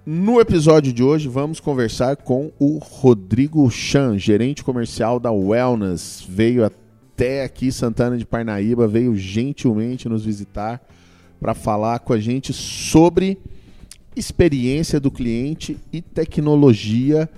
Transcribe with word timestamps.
No 0.05 0.41
episódio 0.41 0.93
de 0.93 1.03
hoje, 1.03 1.29
vamos 1.29 1.59
conversar 1.59 2.17
com 2.17 2.53
o 2.61 2.79
Rodrigo 2.79 3.69
Chan, 3.71 4.19
gerente 4.19 4.63
comercial 4.63 5.19
da 5.19 5.33
Wellness. 5.33 6.25
Veio 6.29 6.65
até 6.65 7.43
aqui, 7.43 7.73
Santana 7.73 8.17
de 8.17 8.25
Parnaíba, 8.25 8.87
veio 8.87 9.17
gentilmente 9.17 10.09
nos 10.09 10.25
visitar 10.25 10.81
para 11.41 11.55
falar 11.55 11.99
com 12.01 12.13
a 12.13 12.19
gente 12.19 12.53
sobre 12.53 13.39
experiência 14.15 14.99
do 14.99 15.11
cliente 15.11 15.79
e 15.93 16.01
tecnologia 16.01 17.29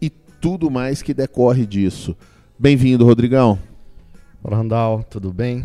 e 0.00 0.10
tudo 0.10 0.70
mais 0.70 1.02
que 1.02 1.14
decorre 1.14 1.66
disso. 1.66 2.16
Bem-vindo, 2.58 3.04
Rodrigão. 3.04 3.58
Olá, 4.42 4.58
Randall, 4.58 5.02
tudo 5.04 5.32
bem? 5.32 5.64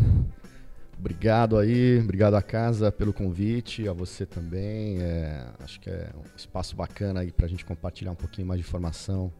Obrigado 0.98 1.56
aí, 1.56 2.00
obrigado 2.00 2.34
à 2.34 2.42
casa 2.42 2.90
pelo 2.90 3.12
convite, 3.12 3.86
a 3.86 3.92
você 3.92 4.26
também. 4.26 4.98
É, 5.00 5.46
acho 5.60 5.78
que 5.80 5.88
é 5.88 6.10
um 6.16 6.36
espaço 6.36 6.74
bacana 6.74 7.20
aí 7.20 7.30
para 7.30 7.46
a 7.46 7.48
gente 7.48 7.64
compartilhar 7.64 8.10
um 8.10 8.16
pouquinho 8.16 8.48
mais 8.48 8.60
de 8.60 8.66
informação 8.66 9.32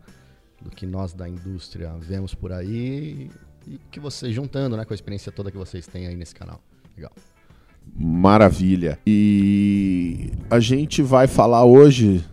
do 0.61 0.70
que 0.70 0.87
nós 0.87 1.13
da 1.13 1.29
indústria 1.29 1.92
vemos 1.98 2.35
por 2.35 2.53
aí 2.53 3.31
e 3.67 3.79
que 3.91 3.98
você 3.98 4.33
juntando 4.33 4.77
né, 4.77 4.85
com 4.85 4.92
a 4.92 4.95
experiência 4.95 5.33
toda 5.33 5.51
que 5.51 5.57
vocês 5.57 5.87
têm 5.87 6.07
aí 6.07 6.15
nesse 6.15 6.35
canal. 6.35 6.61
Legal. 6.97 7.13
Maravilha. 7.97 8.98
E 9.06 10.31
a 10.50 10.61
gente 10.61 11.03
vai 11.03 11.27
falar 11.27 11.64
hoje. 11.64 12.25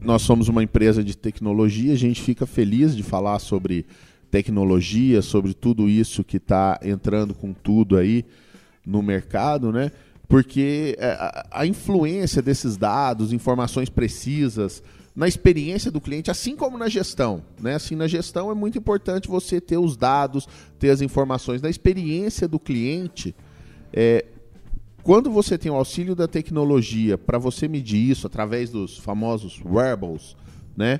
Nós 0.00 0.22
somos 0.22 0.48
uma 0.48 0.62
empresa 0.62 1.02
de 1.02 1.16
tecnologia, 1.16 1.92
a 1.92 1.96
gente 1.96 2.22
fica 2.22 2.46
feliz 2.46 2.94
de 2.94 3.02
falar 3.02 3.40
sobre 3.40 3.86
tecnologia, 4.30 5.20
sobre 5.20 5.52
tudo 5.52 5.88
isso 5.88 6.22
que 6.22 6.36
está 6.36 6.78
entrando 6.82 7.34
com 7.34 7.52
tudo 7.52 7.96
aí 7.96 8.24
no 8.86 9.02
mercado, 9.02 9.72
né? 9.72 9.90
Porque 10.28 10.96
é, 10.98 11.44
a 11.50 11.66
influência 11.66 12.40
desses 12.40 12.76
dados, 12.76 13.32
informações 13.32 13.88
precisas, 13.88 14.82
na 15.16 15.26
experiência 15.26 15.90
do 15.90 16.00
cliente, 16.00 16.30
assim 16.30 16.54
como 16.54 16.76
na 16.76 16.88
gestão. 16.88 17.42
Né? 17.58 17.74
Assim, 17.74 17.96
na 17.96 18.06
gestão 18.06 18.50
é 18.50 18.54
muito 18.54 18.76
importante 18.76 19.28
você 19.28 19.60
ter 19.60 19.78
os 19.78 19.96
dados, 19.96 20.46
ter 20.78 20.90
as 20.90 21.00
informações. 21.00 21.62
Na 21.62 21.70
experiência 21.70 22.46
do 22.46 22.60
cliente, 22.60 23.34
é, 23.92 24.26
quando 25.06 25.30
você 25.30 25.56
tem 25.56 25.70
o 25.70 25.76
auxílio 25.76 26.16
da 26.16 26.26
tecnologia 26.26 27.16
para 27.16 27.38
você 27.38 27.68
medir 27.68 28.10
isso 28.10 28.26
através 28.26 28.70
dos 28.70 28.98
famosos 28.98 29.62
wearables, 29.64 30.34
né? 30.76 30.98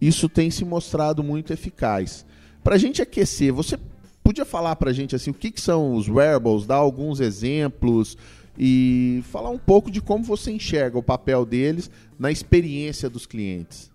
isso 0.00 0.28
tem 0.28 0.50
se 0.50 0.64
mostrado 0.64 1.22
muito 1.22 1.52
eficaz. 1.52 2.26
Para 2.64 2.74
a 2.74 2.78
gente 2.78 3.00
aquecer, 3.00 3.52
você 3.52 3.78
podia 4.24 4.44
falar 4.44 4.74
para 4.74 4.90
a 4.90 4.92
gente 4.92 5.14
assim, 5.14 5.30
o 5.30 5.34
que, 5.34 5.52
que 5.52 5.60
são 5.60 5.94
os 5.94 6.08
wearables, 6.08 6.66
dar 6.66 6.74
alguns 6.74 7.20
exemplos 7.20 8.18
e 8.58 9.22
falar 9.30 9.50
um 9.50 9.58
pouco 9.58 9.92
de 9.92 10.00
como 10.00 10.24
você 10.24 10.50
enxerga 10.50 10.98
o 10.98 11.02
papel 11.02 11.46
deles 11.46 11.88
na 12.18 12.32
experiência 12.32 13.08
dos 13.08 13.26
clientes. 13.26 13.92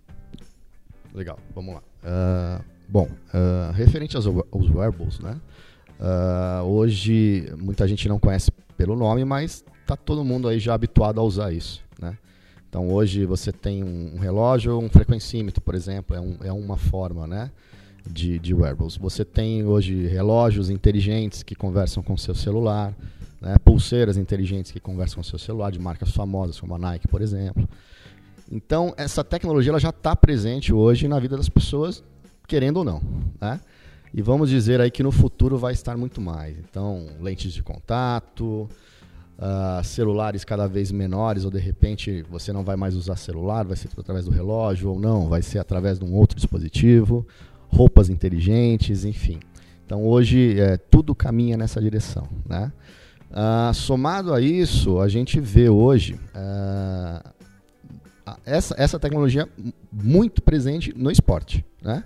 Legal, 1.14 1.38
vamos 1.54 1.76
lá. 1.76 1.82
Uh, 2.02 2.64
bom, 2.88 3.10
uh, 3.34 3.74
referente 3.74 4.16
aos, 4.16 4.26
aos 4.26 4.70
wearables, 4.70 5.20
né? 5.20 5.36
Uh, 6.00 6.64
hoje 6.64 7.54
muita 7.60 7.86
gente 7.86 8.08
não 8.08 8.18
conhece 8.18 8.50
pelo 8.82 8.96
nome, 8.96 9.24
mas 9.24 9.64
tá 9.86 9.96
todo 9.96 10.24
mundo 10.24 10.48
aí 10.48 10.58
já 10.58 10.74
habituado 10.74 11.20
a 11.20 11.24
usar 11.24 11.52
isso, 11.52 11.84
né? 12.00 12.18
Então 12.68 12.90
hoje 12.90 13.26
você 13.26 13.52
tem 13.52 13.84
um 13.84 14.18
relógio, 14.18 14.78
um 14.80 14.90
frequencímetro, 14.90 15.62
por 15.62 15.76
exemplo, 15.76 16.16
é, 16.16 16.20
um, 16.20 16.38
é 16.44 16.52
uma 16.52 16.78
forma, 16.78 17.28
né? 17.28 17.52
de, 18.10 18.40
de 18.40 18.54
wearables. 18.54 18.98
Você 18.98 19.24
tem 19.24 19.64
hoje 19.66 20.08
relógios 20.08 20.70
inteligentes 20.70 21.44
que 21.44 21.54
conversam 21.56 22.02
com 22.02 22.18
seu 22.18 22.34
celular, 22.34 22.94
né? 23.40 23.56
pulseiras 23.64 24.18
inteligentes 24.18 24.72
que 24.72 24.80
conversam 24.80 25.18
com 25.18 25.24
seu 25.24 25.38
celular, 25.38 25.72
de 25.72 25.80
marcas 25.80 26.12
famosas 26.12 26.60
como 26.60 26.76
a 26.76 26.80
Nike, 26.80 27.08
por 27.08 27.22
exemplo. 27.22 27.68
Então, 28.52 28.94
essa 28.98 29.24
tecnologia 29.24 29.72
ela 29.72 29.80
já 29.80 29.90
está 29.90 30.16
presente 30.16 30.74
hoje 30.74 31.08
na 31.08 31.20
vida 31.20 31.38
das 31.38 31.48
pessoas, 31.48 32.04
querendo 32.48 32.78
ou 32.78 32.84
não. 32.84 33.02
Né? 33.40 33.60
E 34.14 34.22
vamos 34.22 34.50
dizer 34.50 34.82
aí 34.82 34.92
que 34.92 35.04
no 35.04 35.12
futuro 35.12 35.58
vai 35.58 35.74
estar 35.74 35.96
muito 35.96 36.20
mais. 36.20 36.58
Então, 36.60 37.08
lentes 37.20 37.54
de 37.54 37.64
contato, 37.64 38.70
uh, 39.38 39.84
celulares 39.84 40.44
cada 40.44 40.68
vez 40.68 40.92
menores, 40.92 41.46
ou 41.46 41.52
de 41.52 41.60
repente 41.60 42.24
você 42.30 42.52
não 42.52 42.64
vai 42.64 42.76
mais 42.76 42.96
usar 42.96 43.16
celular, 43.16 43.66
vai 43.66 43.78
ser 43.78 43.90
através 43.98 44.26
do 44.26 44.32
relógio, 44.32 44.90
ou 44.90 45.00
não, 45.00 45.30
vai 45.30 45.42
ser 45.42 45.60
através 45.60 45.98
de 45.98 46.06
um 46.06 46.14
outro 46.14 46.36
dispositivo 46.36 47.26
roupas 47.72 48.10
inteligentes, 48.10 49.06
enfim. 49.06 49.40
Então 49.86 50.06
hoje 50.06 50.60
é, 50.60 50.78
tudo 50.78 51.16
caminha 51.16 51.58
nessa 51.58 51.82
direção. 51.82 52.28
Né? 52.48 52.72
Ah, 53.32 53.72
somado 53.74 54.34
a 54.34 54.42
isso, 54.42 55.00
a 55.00 55.08
gente 55.08 55.40
vê 55.40 55.70
hoje 55.70 56.20
ah, 56.36 57.34
essa, 58.46 58.76
essa 58.78 59.00
tecnologia 59.00 59.48
muito 59.92 60.42
presente 60.42 60.94
no 60.96 61.10
esporte. 61.10 61.66
Né? 61.82 62.04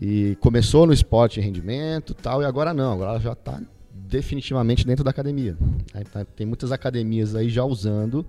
E 0.00 0.36
começou 0.40 0.86
no 0.86 0.92
esporte 0.92 1.40
rendimento 1.40 2.14
tal, 2.14 2.42
e 2.42 2.44
agora 2.44 2.74
não, 2.74 2.92
agora 2.92 3.20
já 3.20 3.32
está 3.32 3.60
definitivamente 3.92 4.86
dentro 4.86 5.04
da 5.04 5.10
academia. 5.10 5.56
Tá, 6.12 6.24
tem 6.24 6.46
muitas 6.46 6.72
academias 6.72 7.34
aí 7.34 7.48
já 7.48 7.64
usando 7.64 8.26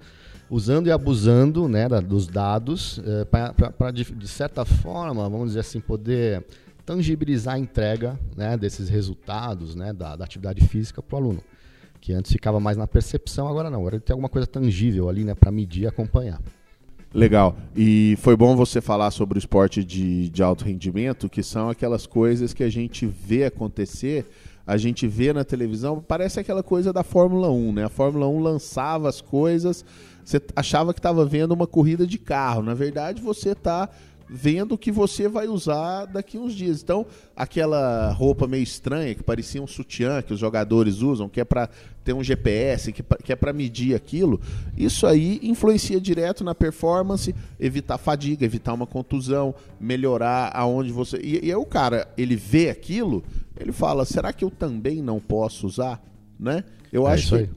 usando 0.49 0.87
e 0.87 0.91
abusando 0.91 1.67
né, 1.67 1.87
dos 1.87 2.27
dados 2.27 3.01
é, 3.03 3.25
para, 3.25 3.91
de, 3.91 4.03
de, 4.03 4.27
certa 4.27 4.63
forma, 4.63 5.27
vamos 5.27 5.49
dizer 5.49 5.61
assim, 5.61 5.79
poder 5.79 6.45
tangibilizar 6.85 7.55
a 7.55 7.59
entrega 7.59 8.19
né, 8.35 8.55
desses 8.55 8.87
resultados 8.89 9.75
né, 9.75 9.91
da, 9.91 10.15
da 10.15 10.23
atividade 10.23 10.65
física 10.67 11.01
para 11.01 11.15
o 11.15 11.17
aluno. 11.17 11.43
Que 11.99 12.13
antes 12.13 12.31
ficava 12.31 12.59
mais 12.59 12.77
na 12.77 12.85
percepção, 12.85 13.47
agora 13.47 13.69
não. 13.69 13.79
Agora 13.79 13.95
ele 13.95 14.03
tem 14.03 14.13
alguma 14.13 14.29
coisa 14.29 14.45
tangível 14.45 15.09
ali 15.09 15.23
né, 15.23 15.33
para 15.33 15.51
medir 15.51 15.83
e 15.83 15.87
acompanhar. 15.87 16.39
Legal. 17.15 17.55
E 17.73 18.17
foi 18.19 18.35
bom 18.35 18.57
você 18.57 18.81
falar 18.81 19.09
sobre 19.09 19.37
o 19.37 19.39
esporte 19.39 19.85
de, 19.85 20.27
de 20.27 20.43
alto 20.43 20.65
rendimento, 20.65 21.29
que 21.29 21.41
são 21.41 21.69
aquelas 21.69 22.05
coisas 22.05 22.53
que 22.53 22.61
a 22.61 22.69
gente 22.69 23.05
vê 23.05 23.45
acontecer, 23.45 24.25
a 24.67 24.75
gente 24.75 25.07
vê 25.07 25.31
na 25.31 25.45
televisão, 25.45 26.03
parece 26.05 26.41
aquela 26.41 26.61
coisa 26.61 26.91
da 26.91 27.03
Fórmula 27.03 27.49
1, 27.49 27.71
né? 27.71 27.85
A 27.85 27.89
Fórmula 27.89 28.27
1 28.27 28.39
lançava 28.41 29.07
as 29.07 29.21
coisas, 29.21 29.85
você 30.25 30.41
achava 30.57 30.93
que 30.93 30.99
estava 30.99 31.23
vendo 31.23 31.53
uma 31.53 31.65
corrida 31.65 32.05
de 32.05 32.17
carro. 32.17 32.61
Na 32.61 32.73
verdade, 32.73 33.21
você 33.21 33.51
está 33.51 33.87
vendo 34.27 34.73
o 34.73 34.77
que 34.77 34.91
você 34.91 35.27
vai 35.27 35.47
usar 35.47 36.05
daqui 36.05 36.37
uns 36.37 36.53
dias. 36.53 36.81
Então, 36.81 37.05
aquela 37.35 38.11
roupa 38.11 38.47
meio 38.47 38.63
estranha 38.63 39.13
que 39.13 39.23
parecia 39.23 39.61
um 39.61 39.67
sutiã 39.67 40.21
que 40.21 40.33
os 40.33 40.39
jogadores 40.39 41.01
usam, 41.01 41.29
que 41.29 41.39
é 41.39 41.45
para 41.45 41.69
ter 42.03 42.13
um 42.13 42.23
GPS, 42.23 42.91
que, 42.91 43.03
que 43.23 43.33
é 43.33 43.35
para 43.35 43.53
medir 43.53 43.95
aquilo, 43.95 44.39
isso 44.77 45.07
aí 45.07 45.39
influencia 45.41 45.99
direto 45.99 46.43
na 46.43 46.53
performance, 46.53 47.33
evitar 47.59 47.97
fadiga, 47.97 48.45
evitar 48.45 48.73
uma 48.73 48.85
contusão, 48.85 49.53
melhorar 49.79 50.51
aonde 50.53 50.91
você. 50.91 51.17
E, 51.17 51.45
e 51.45 51.51
aí 51.51 51.55
o 51.55 51.65
cara, 51.65 52.07
ele 52.17 52.35
vê 52.35 52.69
aquilo, 52.69 53.23
ele 53.59 53.71
fala: 53.71 54.05
será 54.05 54.31
que 54.31 54.43
eu 54.45 54.51
também 54.51 55.01
não 55.01 55.19
posso 55.19 55.65
usar? 55.65 56.03
Né? 56.39 56.63
Eu 56.91 57.07
é 57.07 57.13
acho 57.13 57.23
isso 57.23 57.35
que... 57.37 57.41
aí. 57.41 57.49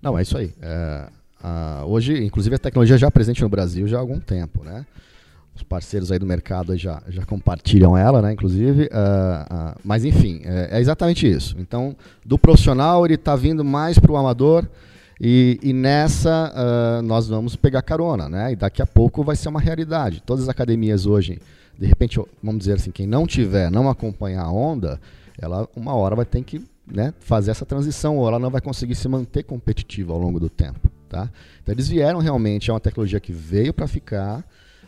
Não, 0.00 0.18
é 0.18 0.22
isso 0.22 0.36
aí. 0.36 0.52
É 0.60 1.08
Uh, 1.44 1.84
hoje, 1.84 2.24
inclusive, 2.24 2.56
a 2.56 2.58
tecnologia 2.58 2.96
já 2.96 3.08
é 3.08 3.10
presente 3.10 3.42
no 3.42 3.50
Brasil 3.50 3.86
já 3.86 3.98
há 3.98 4.00
algum 4.00 4.18
tempo, 4.18 4.64
né? 4.64 4.86
Os 5.54 5.62
parceiros 5.62 6.10
aí 6.10 6.18
do 6.18 6.26
mercado 6.26 6.76
já, 6.76 7.00
já 7.08 7.24
compartilham 7.24 7.96
ela, 7.96 8.20
né? 8.20 8.32
Inclusive, 8.32 8.84
uh, 8.84 8.86
uh, 8.86 9.80
mas 9.84 10.04
enfim, 10.04 10.42
é, 10.44 10.70
é, 10.72 10.80
exatamente 10.80 11.30
isso. 11.30 11.56
Então, 11.58 11.94
do 12.24 12.36
profissional 12.38 13.04
ele 13.04 13.14
está 13.14 13.36
vindo 13.36 13.64
mais 13.64 13.98
para 13.98 14.10
o 14.10 14.16
amador 14.16 14.66
e, 15.20 15.60
e 15.62 15.72
nessa 15.72 16.52
nós 17.04 17.28
vamos 17.28 17.54
pegar 17.54 17.82
carona, 17.82 18.28
né? 18.28 18.52
E 18.52 18.56
daqui 18.56 18.82
a 18.82 18.86
pouco 18.86 19.22
vai 19.22 19.36
ser 19.36 19.48
uma 19.48 19.60
realidade. 19.60 20.20
Todas 20.26 20.44
as 20.44 20.48
academias 20.48 21.06
hoje, 21.06 21.38
de 21.78 21.86
repente, 21.86 22.20
vamos 22.42 22.58
dizer 22.58 22.74
assim, 22.74 22.90
quem 22.90 23.06
não 23.06 23.24
tiver, 23.24 23.70
não 23.70 23.88
acompanhar 23.88 24.42
a 24.42 24.50
onda, 24.50 25.00
ela 25.40 25.68
uma 25.76 25.94
hora 25.94 26.16
vai 26.16 26.24
ter 26.24 26.42
que 26.42 26.64
né, 26.86 27.14
fazer 27.20 27.50
essa 27.50 27.64
transição 27.64 28.16
ou 28.18 28.28
ela 28.28 28.38
não 28.38 28.50
vai 28.50 28.60
conseguir 28.60 28.94
se 28.94 29.08
manter 29.08 29.42
competitiva 29.42 30.12
ao 30.12 30.18
longo 30.18 30.38
do 30.38 30.48
tempo. 30.48 30.90
Tá? 31.08 31.30
Então 31.62 31.72
eles 31.72 31.88
vieram 31.88 32.18
realmente, 32.18 32.70
é 32.70 32.72
uma 32.72 32.80
tecnologia 32.80 33.20
que 33.20 33.32
veio 33.32 33.72
para 33.72 33.86
ficar. 33.86 34.44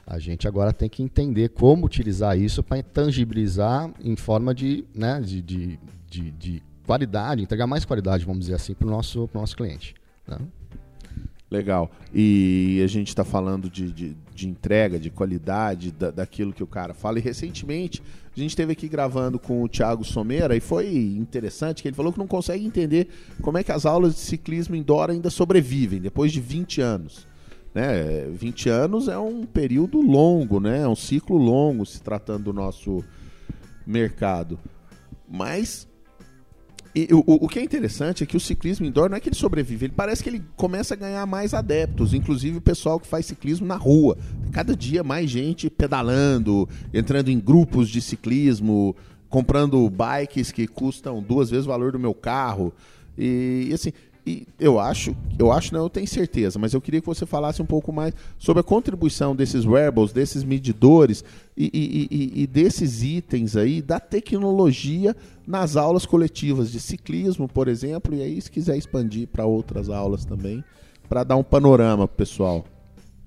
A 0.06 0.20
gente 0.20 0.46
agora 0.46 0.72
tem 0.72 0.88
que 0.88 1.02
entender 1.02 1.48
como 1.48 1.84
utilizar 1.84 2.38
isso 2.38 2.62
para 2.62 2.80
tangibilizar 2.80 3.90
em 4.00 4.14
forma 4.14 4.54
de, 4.54 4.84
né, 4.94 5.20
de, 5.20 5.42
de, 5.42 5.80
de, 6.08 6.30
de, 6.30 6.62
qualidade, 6.86 7.42
entregar 7.42 7.66
mais 7.66 7.84
qualidade, 7.84 8.24
vamos 8.24 8.42
dizer 8.42 8.54
assim, 8.54 8.72
para 8.72 8.86
o 8.86 8.90
nosso, 8.90 9.28
nosso 9.34 9.56
cliente. 9.56 9.96
Né? 10.28 10.38
Legal. 11.50 11.90
E 12.14 12.80
a 12.84 12.86
gente 12.86 13.08
está 13.08 13.24
falando 13.24 13.68
de, 13.68 13.90
de, 13.92 14.16
de, 14.32 14.48
entrega, 14.48 14.96
de 14.96 15.10
qualidade, 15.10 15.90
da, 15.90 16.12
daquilo 16.12 16.52
que 16.52 16.62
o 16.62 16.66
cara 16.66 16.94
fala. 16.94 17.18
E 17.18 17.22
recentemente 17.22 18.00
a 18.36 18.38
gente 18.38 18.50
esteve 18.50 18.72
aqui 18.72 18.88
gravando 18.88 19.38
com 19.40 19.62
o 19.62 19.68
Thiago 19.68 20.04
Someira 20.04 20.56
e 20.56 20.60
foi 20.60 20.86
interessante 20.94 21.82
que 21.82 21.88
ele 21.88 21.96
falou 21.96 22.12
que 22.12 22.18
não 22.18 22.26
consegue 22.28 22.64
entender 22.64 23.08
como 23.42 23.58
é 23.58 23.64
que 23.64 23.72
as 23.72 23.84
aulas 23.86 24.14
de 24.14 24.20
ciclismo 24.20 24.76
indoor 24.76 25.10
ainda 25.10 25.30
sobrevivem 25.30 26.00
depois 26.00 26.30
de 26.30 26.40
20 26.40 26.80
anos. 26.80 27.26
Né? 27.76 28.26
20 28.32 28.70
anos 28.70 29.06
é 29.06 29.18
um 29.18 29.44
período 29.44 30.00
longo, 30.00 30.58
né? 30.58 30.80
é 30.80 30.88
um 30.88 30.96
ciclo 30.96 31.36
longo 31.36 31.84
se 31.84 32.00
tratando 32.00 32.44
do 32.44 32.52
nosso 32.54 33.04
mercado. 33.86 34.58
Mas 35.28 35.86
e, 36.94 37.06
o, 37.12 37.22
o 37.26 37.46
que 37.46 37.58
é 37.58 37.62
interessante 37.62 38.24
é 38.24 38.26
que 38.26 38.34
o 38.34 38.40
ciclismo 38.40 38.86
indoor 38.86 39.10
não 39.10 39.18
é 39.18 39.20
que 39.20 39.28
ele 39.28 39.36
sobrevive, 39.36 39.84
ele 39.84 39.92
parece 39.94 40.22
que 40.22 40.30
ele 40.30 40.42
começa 40.56 40.94
a 40.94 40.96
ganhar 40.96 41.26
mais 41.26 41.52
adeptos, 41.52 42.14
inclusive 42.14 42.56
o 42.56 42.62
pessoal 42.62 42.98
que 42.98 43.06
faz 43.06 43.26
ciclismo 43.26 43.66
na 43.66 43.76
rua. 43.76 44.16
Cada 44.52 44.74
dia 44.74 45.04
mais 45.04 45.28
gente 45.28 45.68
pedalando, 45.68 46.66
entrando 46.94 47.28
em 47.28 47.38
grupos 47.38 47.90
de 47.90 48.00
ciclismo, 48.00 48.96
comprando 49.28 49.90
bikes 49.90 50.50
que 50.50 50.66
custam 50.66 51.22
duas 51.22 51.50
vezes 51.50 51.66
o 51.66 51.68
valor 51.68 51.92
do 51.92 51.98
meu 51.98 52.14
carro. 52.14 52.72
E, 53.18 53.66
e 53.68 53.74
assim, 53.74 53.92
e 54.26 54.46
eu 54.58 54.80
acho, 54.80 55.14
eu 55.38 55.52
acho 55.52 55.72
não, 55.72 55.84
eu 55.84 55.88
tenho 55.88 56.06
certeza, 56.06 56.58
mas 56.58 56.74
eu 56.74 56.80
queria 56.80 57.00
que 57.00 57.06
você 57.06 57.24
falasse 57.24 57.62
um 57.62 57.66
pouco 57.66 57.92
mais 57.92 58.12
sobre 58.36 58.60
a 58.60 58.64
contribuição 58.64 59.36
desses 59.36 59.64
wearables, 59.64 60.12
desses 60.12 60.42
medidores 60.42 61.22
e, 61.56 61.70
e, 61.72 62.08
e, 62.10 62.42
e 62.42 62.46
desses 62.46 63.04
itens 63.04 63.56
aí 63.56 63.80
da 63.80 64.00
tecnologia 64.00 65.14
nas 65.46 65.76
aulas 65.76 66.04
coletivas 66.04 66.72
de 66.72 66.80
ciclismo, 66.80 67.46
por 67.46 67.68
exemplo, 67.68 68.14
e 68.14 68.22
aí 68.22 68.40
se 68.42 68.50
quiser 68.50 68.76
expandir 68.76 69.28
para 69.28 69.46
outras 69.46 69.88
aulas 69.88 70.24
também, 70.24 70.64
para 71.08 71.22
dar 71.22 71.36
um 71.36 71.44
panorama 71.44 72.08
pessoal. 72.08 72.64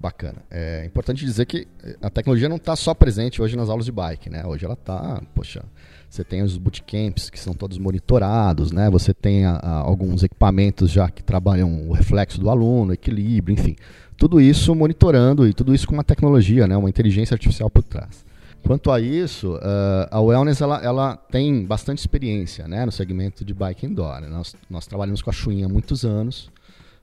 Bacana. 0.02 0.38
É 0.50 0.86
importante 0.86 1.26
dizer 1.26 1.46
que 1.46 1.68
a 2.02 2.10
tecnologia 2.10 2.48
não 2.48 2.56
está 2.56 2.74
só 2.74 2.94
presente 2.94 3.42
hoje 3.42 3.58
nas 3.58 3.68
aulas 3.68 3.84
de 3.84 3.92
bike, 3.92 4.30
né? 4.30 4.46
Hoje 4.46 4.64
ela 4.64 4.74
está, 4.74 5.22
poxa, 5.36 5.62
você 6.10 6.24
tem 6.24 6.42
os 6.42 6.58
bootcamps 6.58 7.30
que 7.30 7.40
são 7.40 7.54
todos 7.54 7.78
monitorados, 7.78 8.72
né? 8.72 8.90
Você 8.90 9.14
tem 9.14 9.46
a, 9.46 9.54
a, 9.56 9.78
alguns 9.80 10.24
equipamentos 10.24 10.90
já 10.90 11.10
que 11.10 11.24
trabalham 11.24 11.88
o 11.88 11.94
reflexo 11.94 12.40
do 12.40 12.50
aluno, 12.50 12.94
equilíbrio, 12.94 13.54
enfim. 13.54 13.76
Tudo 14.18 14.42
isso 14.42 14.74
monitorando 14.74 15.48
e 15.48 15.54
tudo 15.54 15.74
isso 15.74 15.88
com 15.88 15.94
uma 15.94 16.04
tecnologia, 16.04 16.68
né? 16.68 16.76
Uma 16.76 16.90
inteligência 16.90 17.36
artificial 17.36 17.70
por 17.70 17.84
trás. 17.84 18.26
Quanto 18.64 18.92
a 18.92 19.00
isso, 19.00 19.56
uh, 19.56 20.08
a 20.12 20.20
Wellness 20.20 20.62
ela, 20.62 20.84
ela, 20.84 21.16
tem 21.16 21.64
bastante 21.64 22.00
experiência 22.00 22.68
né, 22.68 22.86
no 22.86 22.92
segmento 22.92 23.46
de 23.46 23.54
bike 23.54 23.86
indoor. 23.86 24.22
Nós, 24.30 24.54
nós 24.70 24.86
trabalhamos 24.86 25.22
com 25.22 25.30
a 25.30 25.34
Chuin 25.34 25.64
há 25.64 25.70
muitos 25.70 26.04
anos 26.04 26.52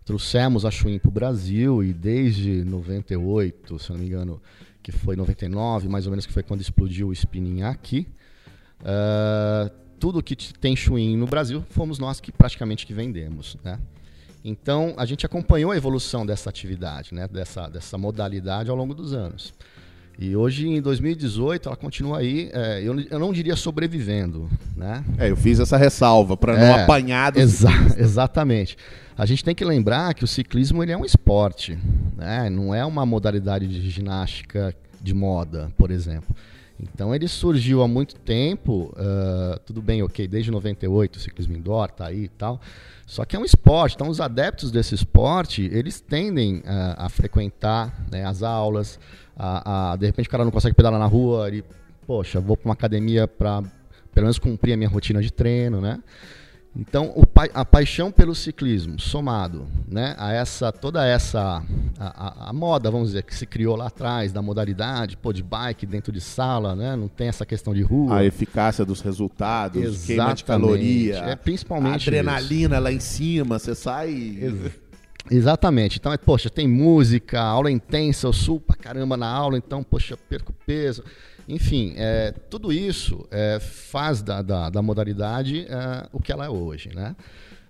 trouxemos 0.06 0.64
a 0.64 0.70
Chuin 0.70 1.00
para 1.00 1.08
o 1.08 1.12
Brasil 1.12 1.82
e 1.82 1.92
desde 1.92 2.64
98, 2.64 3.76
se 3.80 3.90
não 3.90 3.98
me 3.98 4.06
engano, 4.06 4.40
que 4.80 4.92
foi 4.92 5.16
99, 5.16 5.88
mais 5.88 6.06
ou 6.06 6.12
menos, 6.12 6.24
que 6.24 6.32
foi 6.32 6.44
quando 6.44 6.60
explodiu 6.60 7.08
o 7.08 7.12
spinning 7.12 7.62
aqui. 7.62 8.06
Uh, 8.80 9.70
tudo 9.98 10.22
que 10.22 10.36
tem 10.36 10.76
Chuin 10.76 11.16
no 11.16 11.26
Brasil 11.26 11.64
fomos 11.70 11.98
nós 11.98 12.20
que 12.20 12.30
praticamente 12.30 12.86
que 12.86 12.92
vendemos, 12.92 13.56
né? 13.64 13.78
Então 14.44 14.94
a 14.96 15.04
gente 15.04 15.26
acompanhou 15.26 15.72
a 15.72 15.76
evolução 15.76 16.24
dessa 16.24 16.48
atividade, 16.48 17.14
né? 17.14 17.26
Dessa, 17.26 17.68
dessa 17.68 17.98
modalidade 17.98 18.70
ao 18.70 18.76
longo 18.76 18.94
dos 18.94 19.12
anos. 19.12 19.52
E 20.18 20.34
hoje, 20.34 20.66
em 20.66 20.80
2018, 20.80 21.68
ela 21.68 21.76
continua 21.76 22.18
aí, 22.18 22.48
é, 22.54 22.80
eu, 22.82 22.98
eu 22.98 23.18
não 23.18 23.34
diria 23.34 23.54
sobrevivendo, 23.54 24.48
né? 24.74 25.04
É, 25.18 25.30
eu 25.30 25.36
fiz 25.36 25.60
essa 25.60 25.76
ressalva 25.76 26.38
para 26.38 26.54
não 26.54 26.62
é, 26.62 26.82
apanhar 26.82 27.32
dos 27.32 27.42
exa 27.42 27.68
Exatamente. 27.98 28.78
A 29.18 29.26
gente 29.26 29.44
tem 29.44 29.54
que 29.54 29.64
lembrar 29.64 30.14
que 30.14 30.24
o 30.24 30.26
ciclismo 30.26 30.82
ele 30.82 30.92
é 30.92 30.96
um 30.96 31.04
esporte, 31.04 31.78
né? 32.16 32.48
não 32.48 32.74
é 32.74 32.84
uma 32.84 33.04
modalidade 33.04 33.66
de 33.66 33.90
ginástica 33.90 34.74
de 35.02 35.12
moda, 35.12 35.70
por 35.76 35.90
exemplo. 35.90 36.34
Então 36.78 37.14
ele 37.14 37.26
surgiu 37.26 37.82
há 37.82 37.88
muito 37.88 38.14
tempo, 38.16 38.92
uh, 38.96 39.58
tudo 39.64 39.80
bem, 39.80 40.02
ok, 40.02 40.28
desde 40.28 40.50
98 40.50 41.16
o 41.16 41.20
ciclismo 41.20 41.56
indoor 41.56 41.90
tá 41.90 42.06
aí 42.06 42.24
e 42.24 42.28
tal, 42.28 42.60
só 43.06 43.24
que 43.24 43.34
é 43.34 43.38
um 43.38 43.44
esporte, 43.44 43.94
então 43.94 44.08
os 44.08 44.20
adeptos 44.20 44.70
desse 44.70 44.94
esporte, 44.94 45.62
eles 45.72 46.00
tendem 46.00 46.58
uh, 46.58 46.62
a 46.98 47.08
frequentar 47.08 48.04
né, 48.10 48.24
as 48.26 48.42
aulas, 48.42 49.00
a, 49.34 49.92
a, 49.92 49.96
de 49.96 50.06
repente 50.06 50.28
o 50.28 50.30
cara 50.30 50.44
não 50.44 50.50
consegue 50.50 50.74
pedalar 50.74 51.00
na 51.00 51.06
rua, 51.06 51.48
ele, 51.48 51.64
poxa, 52.06 52.40
vou 52.40 52.56
para 52.56 52.68
uma 52.68 52.74
academia 52.74 53.26
para 53.26 53.62
pelo 54.12 54.24
menos 54.24 54.38
cumprir 54.38 54.72
a 54.72 54.76
minha 54.76 54.88
rotina 54.88 55.20
de 55.20 55.30
treino, 55.30 55.78
né? 55.78 56.00
Então, 56.78 57.14
pa 57.32 57.48
a 57.54 57.64
paixão 57.64 58.12
pelo 58.12 58.34
ciclismo, 58.34 59.00
somado 59.00 59.66
né, 59.88 60.14
a 60.18 60.32
essa 60.32 60.70
toda 60.70 61.06
essa 61.06 61.62
a, 61.98 62.46
a, 62.46 62.50
a, 62.50 62.52
moda, 62.52 62.90
vamos 62.90 63.08
dizer, 63.08 63.22
que 63.22 63.34
se 63.34 63.46
criou 63.46 63.76
lá 63.76 63.86
atrás, 63.86 64.32
da 64.32 64.42
modalidade, 64.42 65.16
pô, 65.16 65.32
de 65.32 65.42
bike 65.42 65.86
dentro 65.86 66.12
de 66.12 66.20
sala, 66.20 66.76
né, 66.76 66.94
não 66.94 67.08
tem 67.08 67.28
essa 67.28 67.46
questão 67.46 67.72
de 67.72 67.82
rua. 67.82 68.18
A 68.18 68.24
eficácia 68.24 68.84
dos 68.84 69.00
resultados, 69.00 69.82
Exatamente. 69.82 70.06
queima 70.06 70.34
de 70.34 70.44
caloria, 70.44 71.16
é, 71.18 71.36
principalmente 71.36 72.08
adrenalina 72.08 72.76
isso. 72.76 72.84
lá 72.84 72.92
em 72.92 73.00
cima, 73.00 73.58
você 73.58 73.74
sai... 73.74 74.10
Ex 74.10 74.86
Exatamente. 75.28 75.98
Então, 75.98 76.12
é, 76.12 76.16
poxa, 76.16 76.48
tem 76.48 76.68
música, 76.68 77.40
aula 77.40 77.70
intensa, 77.70 78.26
eu 78.28 78.32
subo 78.32 78.60
pra 78.60 78.76
caramba 78.76 79.16
na 79.16 79.28
aula, 79.28 79.58
então, 79.58 79.82
poxa, 79.82 80.16
perco 80.16 80.52
peso. 80.64 81.02
Enfim, 81.48 81.94
é, 81.96 82.32
tudo 82.50 82.72
isso 82.72 83.26
é, 83.30 83.58
faz 83.60 84.20
da, 84.20 84.42
da, 84.42 84.68
da 84.68 84.82
modalidade 84.82 85.66
é, 85.68 86.08
o 86.12 86.20
que 86.20 86.32
ela 86.32 86.46
é 86.46 86.48
hoje, 86.48 86.90
né? 86.94 87.14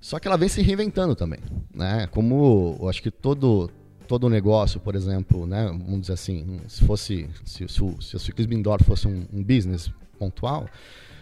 Só 0.00 0.18
que 0.18 0.28
ela 0.28 0.36
vem 0.36 0.48
se 0.48 0.62
reinventando 0.62 1.14
também, 1.14 1.40
né? 1.74 2.06
Como 2.10 2.76
eu 2.80 2.88
acho 2.88 3.02
que 3.02 3.10
todo 3.10 3.70
todo 4.06 4.28
negócio, 4.28 4.78
por 4.78 4.94
exemplo, 4.94 5.46
né? 5.46 5.66
Vamos 5.66 6.02
dizer 6.02 6.12
assim, 6.12 6.60
se 6.68 6.84
fosse 6.84 7.28
se, 7.44 7.68
se, 7.68 7.82
o, 7.82 8.00
se 8.00 8.16
o 8.16 8.18
ciclismo 8.18 8.54
indoor 8.54 8.82
fosse 8.82 9.08
um, 9.08 9.26
um 9.32 9.42
business 9.42 9.90
pontual, 10.18 10.68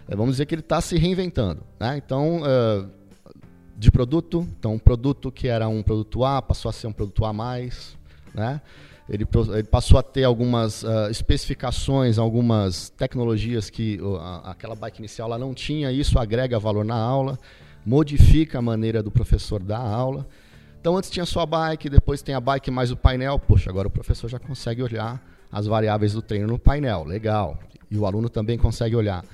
é, 0.07 0.15
vamos 0.15 0.33
dizer 0.35 0.47
que 0.47 0.55
ele 0.55 0.61
está 0.61 0.81
se 0.81 0.97
reinventando, 0.97 1.63
né? 1.81 1.97
Então 1.97 2.43
é, 2.45 2.87
de 3.77 3.91
produto, 3.91 4.47
então 4.59 4.75
um 4.75 4.79
produto 4.79 5.33
que 5.33 5.49
era 5.49 5.67
um 5.67 5.83
produto 5.83 6.25
A 6.25 6.41
passou 6.41 6.69
a 6.69 6.73
ser 6.73 6.87
um 6.87 6.93
produto 6.93 7.25
A 7.25 7.33
mais, 7.33 7.97
né? 8.33 8.61
Ele, 9.09 9.27
ele 9.53 9.65
passou 9.65 9.99
a 9.99 10.03
ter 10.03 10.25
algumas 10.25 10.83
uh, 10.83 11.11
especificações, 11.11 12.19
algumas 12.19 12.89
tecnologias 12.91 13.69
que 13.69 14.01
uh, 14.01 14.17
aquela 14.45 14.75
bike 14.75 14.99
inicial 14.99 15.29
lá 15.29 15.39
não 15.39 15.53
tinha. 15.53 15.93
Isso 15.93 16.19
agrega 16.19 16.59
valor 16.59 16.85
na 16.85 16.97
aula, 16.97 17.39
modifica 17.85 18.59
a 18.59 18.63
maneira 18.63 19.03
do 19.03 19.11
professor 19.11 19.63
dar 19.63 19.79
a 19.79 19.89
aula. 19.89 20.27
Então 20.81 20.97
antes 20.97 21.11
tinha 21.11 21.27
só 21.27 21.41
a 21.41 21.47
bike, 21.47 21.91
depois 21.91 22.23
tem 22.23 22.35
a 22.35 22.41
bike 22.41 22.71
mais 22.71 22.91
o 22.91 22.97
painel. 22.97 23.39
Poxa, 23.39 23.69
agora 23.69 23.89
o 23.89 23.91
professor 23.91 24.29
já 24.29 24.39
consegue 24.39 24.83
olhar 24.83 25.23
as 25.53 25.67
variáveis 25.67 26.15
do 26.15 26.23
treino 26.23 26.47
no 26.47 26.59
painel, 26.59 27.05
legal. 27.05 27.59
E 27.91 27.99
o 27.99 28.07
aluno 28.07 28.31
também 28.31 28.57
consegue 28.57 28.97
olhar. 28.97 29.25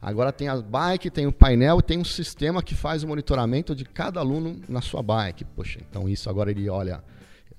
Agora 0.00 0.32
tem 0.32 0.48
a 0.48 0.56
bike, 0.56 1.10
tem 1.10 1.26
o 1.26 1.32
painel 1.32 1.80
e 1.80 1.82
tem 1.82 1.98
um 1.98 2.04
sistema 2.04 2.62
que 2.62 2.74
faz 2.74 3.02
o 3.02 3.08
monitoramento 3.08 3.74
de 3.74 3.84
cada 3.84 4.20
aluno 4.20 4.60
na 4.68 4.80
sua 4.80 5.02
bike. 5.02 5.44
Poxa, 5.44 5.80
então 5.88 6.08
isso 6.08 6.30
agora 6.30 6.50
ele 6.50 6.68
olha 6.70 7.02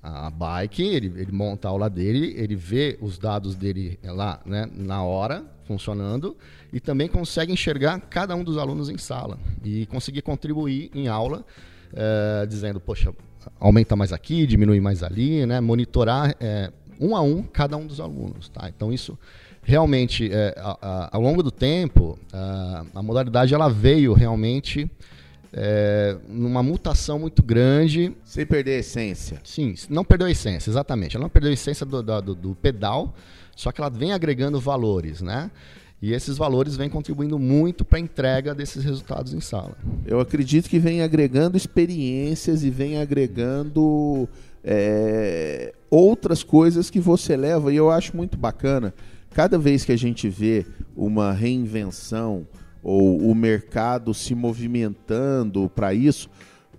a 0.02 0.30
bike, 0.30 0.82
ele, 0.82 1.12
ele 1.20 1.32
monta 1.32 1.68
a 1.68 1.70
aula 1.70 1.90
dele, 1.90 2.34
ele 2.36 2.56
vê 2.56 2.98
os 3.00 3.18
dados 3.18 3.54
dele 3.54 3.98
lá 4.02 4.40
né, 4.46 4.68
na 4.74 5.02
hora, 5.02 5.44
funcionando, 5.64 6.36
e 6.72 6.80
também 6.80 7.06
consegue 7.06 7.52
enxergar 7.52 8.00
cada 8.00 8.34
um 8.34 8.42
dos 8.42 8.56
alunos 8.56 8.88
em 8.88 8.98
sala 8.98 9.38
e 9.62 9.86
conseguir 9.86 10.22
contribuir 10.22 10.90
em 10.94 11.06
aula, 11.06 11.44
é, 11.92 12.46
dizendo, 12.46 12.80
poxa, 12.80 13.14
aumenta 13.58 13.94
mais 13.94 14.12
aqui, 14.12 14.46
diminui 14.46 14.80
mais 14.80 15.02
ali, 15.02 15.44
né, 15.44 15.60
monitorar 15.60 16.34
é, 16.40 16.72
um 16.98 17.14
a 17.14 17.20
um 17.20 17.42
cada 17.42 17.76
um 17.76 17.86
dos 17.86 18.00
alunos. 18.00 18.48
Tá? 18.48 18.68
Então 18.68 18.92
isso 18.92 19.18
realmente, 19.62 20.30
é, 20.32 20.54
a, 20.56 20.78
a, 20.80 21.16
ao 21.16 21.20
longo 21.20 21.42
do 21.42 21.50
tempo, 21.50 22.18
a, 22.32 22.84
a 22.94 23.02
modalidade 23.02 23.54
ela 23.54 23.68
veio 23.68 24.12
realmente 24.12 24.90
é, 25.52 26.16
numa 26.28 26.62
mutação 26.62 27.18
muito 27.18 27.42
grande. 27.42 28.12
Sem 28.24 28.46
perder 28.46 28.76
a 28.76 28.78
essência. 28.78 29.40
Sim, 29.44 29.74
não 29.88 30.04
perdeu 30.04 30.26
a 30.26 30.30
essência, 30.30 30.70
exatamente. 30.70 31.16
Ela 31.16 31.24
não 31.24 31.30
perdeu 31.30 31.50
a 31.50 31.54
essência 31.54 31.84
do, 31.84 32.02
do, 32.02 32.34
do 32.34 32.54
pedal, 32.54 33.14
só 33.56 33.72
que 33.72 33.80
ela 33.80 33.90
vem 33.90 34.12
agregando 34.12 34.60
valores, 34.60 35.20
né? 35.20 35.50
E 36.02 36.14
esses 36.14 36.38
valores 36.38 36.76
vêm 36.76 36.88
contribuindo 36.88 37.38
muito 37.38 37.84
para 37.84 37.98
a 37.98 38.00
entrega 38.00 38.54
desses 38.54 38.82
resultados 38.82 39.34
em 39.34 39.40
sala. 39.40 39.76
Eu 40.06 40.18
acredito 40.18 40.68
que 40.68 40.78
vem 40.78 41.02
agregando 41.02 41.58
experiências 41.58 42.64
e 42.64 42.70
vem 42.70 42.98
agregando 42.98 44.26
é, 44.64 45.74
outras 45.90 46.42
coisas 46.42 46.88
que 46.88 46.98
você 46.98 47.36
leva, 47.36 47.70
e 47.70 47.76
eu 47.76 47.90
acho 47.90 48.16
muito 48.16 48.38
bacana. 48.38 48.94
Cada 49.34 49.58
vez 49.58 49.84
que 49.84 49.92
a 49.92 49.96
gente 49.96 50.26
vê 50.26 50.64
uma 50.96 51.32
reinvenção 51.32 52.46
ou 52.82 53.18
o 53.18 53.34
mercado 53.34 54.14
se 54.14 54.34
movimentando 54.34 55.70
para 55.74 55.92
isso, 55.92 56.28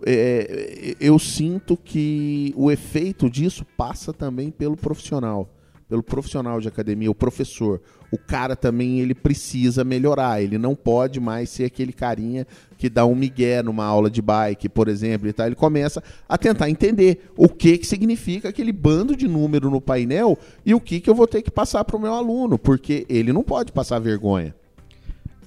é, 0.05 0.95
eu 0.99 1.19
sinto 1.19 1.77
que 1.77 2.53
o 2.55 2.71
efeito 2.71 3.29
disso 3.29 3.65
passa 3.77 4.11
também 4.11 4.49
pelo 4.49 4.75
profissional 4.75 5.49
pelo 5.91 6.01
profissional 6.01 6.61
de 6.61 6.69
academia, 6.69 7.11
o 7.11 7.13
professor. 7.13 7.81
O 8.09 8.17
cara 8.17 8.55
também 8.55 9.01
ele 9.01 9.13
precisa 9.13 9.83
melhorar, 9.83 10.41
ele 10.41 10.57
não 10.57 10.73
pode 10.73 11.19
mais 11.19 11.49
ser 11.49 11.65
aquele 11.65 11.91
carinha 11.91 12.47
que 12.77 12.89
dá 12.89 13.05
um 13.05 13.13
migué 13.13 13.61
numa 13.61 13.83
aula 13.83 14.09
de 14.09 14.21
bike, 14.21 14.69
por 14.69 14.87
exemplo, 14.87 15.27
e 15.27 15.33
tal. 15.33 15.47
Ele 15.47 15.55
começa 15.55 16.01
a 16.29 16.37
tentar 16.37 16.69
entender 16.69 17.29
o 17.35 17.49
que 17.49 17.77
que 17.77 17.85
significa 17.85 18.47
aquele 18.47 18.71
bando 18.71 19.17
de 19.17 19.27
número 19.27 19.69
no 19.69 19.81
painel 19.81 20.39
e 20.65 20.73
o 20.73 20.79
que 20.79 21.01
que 21.01 21.09
eu 21.09 21.15
vou 21.15 21.27
ter 21.27 21.41
que 21.41 21.51
passar 21.51 21.83
para 21.83 21.97
o 21.97 22.01
meu 22.01 22.13
aluno, 22.13 22.57
porque 22.57 23.05
ele 23.09 23.33
não 23.33 23.43
pode 23.43 23.73
passar 23.73 23.99
vergonha. 23.99 24.55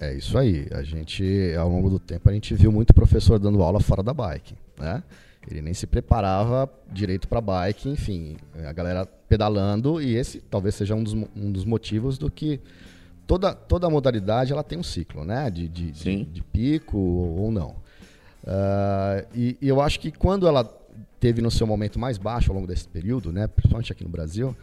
É 0.00 0.14
isso 0.14 0.36
aí. 0.36 0.66
A 0.72 0.82
gente, 0.82 1.54
ao 1.58 1.68
longo 1.68 1.88
do 1.88 1.98
tempo, 1.98 2.28
a 2.28 2.32
gente 2.32 2.54
viu 2.54 2.72
muito 2.72 2.92
professor 2.92 3.38
dando 3.38 3.62
aula 3.62 3.80
fora 3.80 4.02
da 4.02 4.12
bike, 4.12 4.54
né? 4.78 5.02
Ele 5.50 5.60
nem 5.60 5.74
se 5.74 5.86
preparava 5.86 6.70
direito 6.90 7.28
para 7.28 7.40
bike, 7.40 7.88
enfim, 7.88 8.36
a 8.66 8.72
galera 8.72 9.06
pedalando 9.28 10.00
e 10.00 10.16
esse 10.16 10.40
talvez 10.40 10.74
seja 10.74 10.94
um 10.94 11.02
dos, 11.02 11.12
um 11.12 11.52
dos 11.52 11.64
motivos 11.64 12.16
do 12.16 12.30
que 12.30 12.60
toda, 13.26 13.54
toda 13.54 13.90
modalidade 13.90 14.52
ela 14.52 14.62
tem 14.62 14.78
um 14.78 14.82
ciclo, 14.82 15.24
né? 15.24 15.50
De, 15.50 15.68
de, 15.68 15.90
de, 15.90 16.24
de 16.24 16.42
pico 16.42 16.96
ou 16.96 17.52
não. 17.52 17.76
Uh, 18.42 19.26
e, 19.34 19.56
e, 19.60 19.68
eu 19.68 19.80
acho 19.80 19.98
que 20.00 20.10
quando 20.10 20.46
ela 20.46 20.64
teve 21.18 21.40
no 21.40 21.50
seu 21.50 21.66
momento 21.66 21.98
mais 21.98 22.18
baixo 22.18 22.50
ao 22.50 22.54
longo 22.54 22.66
desse 22.66 22.86
período, 22.86 23.32
né? 23.32 23.46
Principalmente 23.46 23.92
aqui 23.92 24.04
no 24.04 24.10
Brasil, 24.10 24.54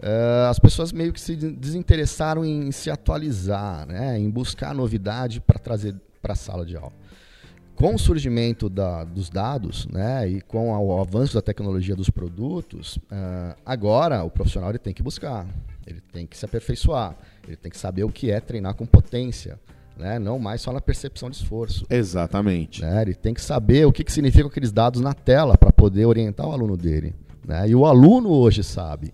uh, 0.00 0.48
as 0.50 0.58
pessoas 0.58 0.92
meio 0.92 1.12
que 1.12 1.20
se 1.20 1.36
desinteressaram 1.36 2.44
em 2.44 2.70
se 2.72 2.90
atualizar, 2.90 3.86
né? 3.86 4.18
Em 4.18 4.30
buscar 4.30 4.74
novidade 4.74 5.40
para 5.40 5.58
trazer 5.58 5.94
para 6.20 6.32
a 6.32 6.36
sala 6.36 6.64
de 6.64 6.76
aula 6.76 6.92
com 7.74 7.94
o 7.94 7.98
surgimento 7.98 8.68
da, 8.68 9.04
dos 9.04 9.28
dados 9.28 9.86
né, 9.86 10.28
e 10.28 10.40
com 10.40 10.72
o 10.72 11.00
avanço 11.00 11.34
da 11.34 11.42
tecnologia 11.42 11.96
dos 11.96 12.08
produtos, 12.08 12.96
uh, 12.96 13.56
agora 13.64 14.22
o 14.22 14.30
profissional 14.30 14.70
ele 14.70 14.78
tem 14.78 14.94
que 14.94 15.02
buscar, 15.02 15.46
ele 15.86 16.00
tem 16.12 16.26
que 16.26 16.36
se 16.36 16.44
aperfeiçoar, 16.44 17.16
ele 17.46 17.56
tem 17.56 17.70
que 17.70 17.78
saber 17.78 18.04
o 18.04 18.08
que 18.08 18.30
é 18.30 18.40
treinar 18.40 18.74
com 18.74 18.86
potência, 18.86 19.58
né, 19.96 20.18
não 20.18 20.38
mais 20.38 20.60
só 20.60 20.72
na 20.72 20.80
percepção 20.80 21.28
de 21.28 21.36
esforço. 21.36 21.84
Exatamente. 21.90 22.82
Né, 22.82 23.02
ele 23.02 23.14
tem 23.14 23.34
que 23.34 23.40
saber 23.40 23.86
o 23.86 23.92
que, 23.92 24.04
que 24.04 24.12
significam 24.12 24.48
aqueles 24.48 24.72
dados 24.72 25.00
na 25.00 25.12
tela 25.12 25.58
para 25.58 25.72
poder 25.72 26.06
orientar 26.06 26.46
o 26.46 26.52
aluno 26.52 26.76
dele. 26.76 27.14
Né, 27.46 27.68
e 27.68 27.74
o 27.74 27.84
aluno 27.84 28.30
hoje 28.30 28.62
sabe. 28.62 29.12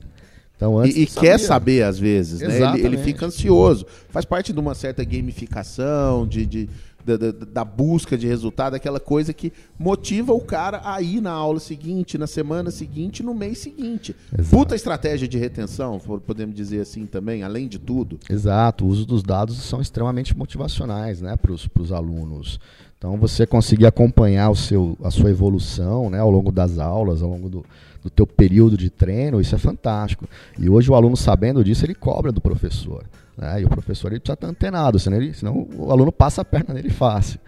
Então, 0.60 0.78
antes 0.78 0.94
e, 0.94 1.02
e 1.04 1.06
quer 1.06 1.40
saber 1.40 1.82
às 1.82 1.98
vezes, 1.98 2.42
né? 2.42 2.74
ele, 2.74 2.86
ele, 2.86 2.98
fica 2.98 3.24
ansioso. 3.24 3.86
Faz 4.10 4.26
parte 4.26 4.52
de 4.52 4.60
uma 4.60 4.74
certa 4.74 5.02
gamificação, 5.02 6.26
de, 6.26 6.44
de 6.44 6.68
da, 7.02 7.16
da, 7.16 7.30
da, 7.30 7.64
busca 7.64 8.18
de 8.18 8.26
resultado, 8.26 8.74
aquela 8.74 9.00
coisa 9.00 9.32
que 9.32 9.54
motiva 9.78 10.34
o 10.34 10.40
cara 10.42 10.82
a 10.84 11.00
ir 11.00 11.22
na 11.22 11.30
aula 11.30 11.58
seguinte, 11.58 12.18
na 12.18 12.26
semana 12.26 12.70
seguinte, 12.70 13.22
no 13.22 13.32
mês 13.32 13.56
seguinte. 13.56 14.14
Exato. 14.38 14.54
Puta 14.54 14.74
estratégia 14.74 15.26
de 15.26 15.38
retenção, 15.38 15.98
podemos 15.98 16.54
dizer 16.54 16.82
assim 16.82 17.06
também, 17.06 17.42
além 17.42 17.66
de 17.66 17.78
tudo. 17.78 18.20
Exato, 18.28 18.84
o 18.84 18.88
uso 18.88 19.06
dos 19.06 19.22
dados 19.22 19.56
são 19.62 19.80
extremamente 19.80 20.36
motivacionais 20.36 21.22
né, 21.22 21.38
para 21.38 21.52
os 21.52 21.90
alunos. 21.90 22.60
Então 22.98 23.16
você 23.16 23.46
conseguir 23.46 23.86
acompanhar 23.86 24.50
o 24.50 24.54
seu, 24.54 24.94
a 25.02 25.10
sua 25.10 25.30
evolução 25.30 26.10
né, 26.10 26.18
ao 26.18 26.30
longo 26.30 26.52
das 26.52 26.78
aulas, 26.78 27.22
ao 27.22 27.30
longo 27.30 27.48
do, 27.48 27.64
do 28.02 28.10
teu 28.10 28.26
período 28.26 28.76
de 28.76 28.88
treino, 28.90 29.40
isso 29.40 29.54
é 29.54 29.58
fantástico. 29.58 30.28
E 30.58 30.68
hoje 30.68 30.90
o 30.90 30.94
aluno 30.94 31.16
sabendo 31.16 31.62
disso, 31.62 31.84
ele 31.84 31.94
cobra 31.94 32.32
do 32.32 32.40
professor. 32.40 33.04
Né? 33.36 33.62
E 33.62 33.64
o 33.64 33.68
professor 33.68 34.10
ele 34.10 34.20
precisa 34.20 34.34
estar 34.34 34.46
antenado, 34.46 34.98
senão, 34.98 35.16
ele, 35.16 35.34
senão 35.34 35.68
o 35.76 35.90
aluno 35.90 36.10
passa 36.10 36.42
a 36.42 36.44
perna 36.44 36.74
nele 36.74 36.90
fácil. 36.90 37.38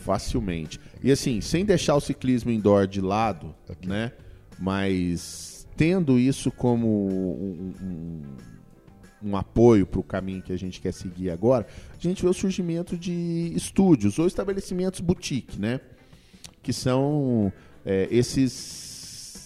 Facilmente. 0.00 0.80
E 1.02 1.10
assim, 1.10 1.40
sem 1.40 1.64
deixar 1.64 1.94
o 1.96 2.00
ciclismo 2.00 2.50
indoor 2.50 2.86
de 2.86 3.00
lado, 3.00 3.54
okay. 3.68 3.88
né? 3.88 4.12
Mas 4.58 5.66
tendo 5.76 6.18
isso 6.18 6.50
como 6.50 6.86
um, 6.88 7.74
um, 7.82 9.30
um 9.30 9.36
apoio 9.36 9.84
para 9.84 10.00
o 10.00 10.02
caminho 10.02 10.42
que 10.42 10.52
a 10.52 10.56
gente 10.56 10.80
quer 10.80 10.92
seguir 10.92 11.30
agora, 11.30 11.66
a 11.92 12.00
gente 12.00 12.22
vê 12.22 12.28
o 12.28 12.32
surgimento 12.32 12.96
de 12.96 13.52
estúdios 13.54 14.18
ou 14.18 14.26
estabelecimentos 14.26 15.00
boutique, 15.00 15.60
né? 15.60 15.80
Que 16.62 16.72
são 16.72 17.52
é, 17.84 18.08
esses 18.10 18.85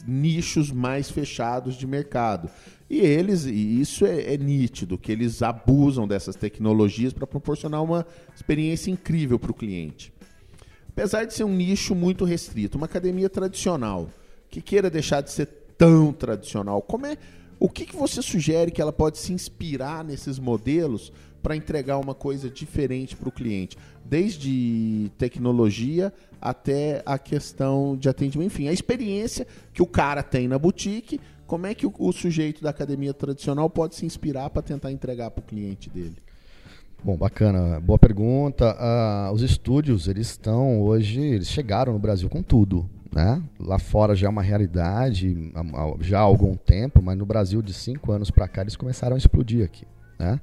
nichos 0.07 0.71
mais 0.71 1.11
fechados 1.11 1.75
de 1.75 1.87
mercado. 1.87 2.51
E 2.89 2.99
eles, 2.99 3.45
e 3.45 3.81
isso 3.81 4.05
é, 4.05 4.35
é 4.35 4.37
nítido, 4.37 4.99
que 4.99 5.13
eles 5.13 5.43
abusam 5.43 6.09
dessas 6.09 6.35
tecnologias 6.35 7.13
para 7.13 7.27
proporcionar 7.27 7.83
uma 7.83 8.07
experiência 8.35 8.91
incrível 8.91 9.39
para 9.39 9.53
o 9.53 9.55
cliente. 9.55 10.13
Apesar 10.89 11.25
de 11.25 11.35
ser 11.35 11.45
um 11.45 11.55
nicho 11.55 11.95
muito 11.95 12.25
restrito, 12.25 12.77
uma 12.77 12.87
academia 12.87 13.31
tradicional, 13.31 14.11
que 14.51 14.61
queira 14.61 14.91
deixar 14.91 15.21
de 15.21 15.31
ser 15.31 15.47
tão 15.79 16.13
tradicional, 16.13 16.83
como 16.83 17.07
é, 17.07 17.17
o 17.61 17.69
que, 17.69 17.87
que 17.87 17.95
você 17.95 18.21
sugere 18.21 18.71
que 18.71 18.83
ela 18.83 18.93
pode 18.93 19.19
se 19.19 19.33
inspirar 19.33 20.03
nesses 20.03 20.39
modelos 20.39 21.13
para 21.43 21.57
entregar 21.57 21.99
uma 21.99 22.15
coisa 22.15 22.51
diferente 22.51 23.17
para 23.17 23.29
o 23.29 23.33
cliente? 23.33 23.77
Desde 24.05 25.11
tecnologia 25.19 26.13
até 26.41 27.03
a 27.05 27.19
questão 27.19 27.97
de 27.97 28.09
atendimento, 28.09 28.47
enfim, 28.47 28.69
a 28.69 28.73
experiência 28.73 29.47
que 29.73 29.83
o 29.83 29.87
cara 29.87 30.23
tem 30.23 30.49
na 30.49 30.59
boutique 30.59 31.21
como 31.51 31.67
é 31.67 31.75
que 31.75 31.85
o, 31.85 31.93
o 31.99 32.13
sujeito 32.13 32.63
da 32.63 32.71
academia 32.71 33.13
tradicional 33.13 33.69
pode 33.69 33.97
se 33.97 34.07
inspirar 34.07 34.49
para 34.51 34.63
tentar 34.63 34.93
entregar 34.93 35.33
para 35.33 35.41
o 35.41 35.45
cliente 35.45 35.91
dele? 35.91 36.15
Bom, 37.03 37.17
bacana, 37.17 37.81
boa 37.81 37.99
pergunta. 37.99 38.77
Uh, 38.77 39.33
os 39.33 39.43
estúdios, 39.43 40.07
eles 40.07 40.29
estão 40.29 40.81
hoje, 40.81 41.21
eles 41.21 41.49
chegaram 41.49 41.93
no 41.93 41.99
Brasil 41.99 42.29
com 42.29 42.41
tudo, 42.41 42.89
né? 43.13 43.43
Lá 43.59 43.81
fora 43.81 44.15
já 44.15 44.29
é 44.29 44.31
uma 44.31 44.43
realidade, 44.43 45.53
já 45.99 46.21
há 46.21 46.23
algum 46.23 46.55
tempo, 46.55 47.03
mas 47.03 47.19
no 47.19 47.27
Brasil 47.27 47.61
de 47.63 47.75
cinco 47.75 48.13
anos 48.13 48.31
para 48.31 48.47
cá 48.47 48.61
eles 48.61 48.77
começaram 48.77 49.17
a 49.17 49.19
explodir 49.19 49.65
aqui, 49.65 49.85
né? 50.21 50.41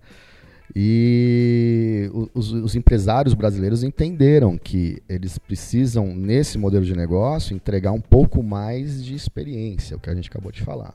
E 0.76 2.10
os, 2.34 2.52
os, 2.52 2.76
empresários 2.76 3.34
brasileiros 3.34 3.84
entenderam 3.84 4.58
que 4.58 5.02
eles 5.08 5.38
precisam, 5.38 6.14
nesse 6.14 6.58
modelo 6.58 6.86
de 6.86 6.96
negócio, 6.96 7.56
entregar 7.56 7.92
um 7.94 8.02
pouco 8.02 8.44
mais 8.44 9.04
de 9.04 9.16
experiência, 9.16 9.96
o 9.96 10.00
que 10.00 10.10
a 10.10 10.16
gente 10.16 10.30
acabou 10.30 10.52
de 10.52 10.62
falar. 10.62 10.94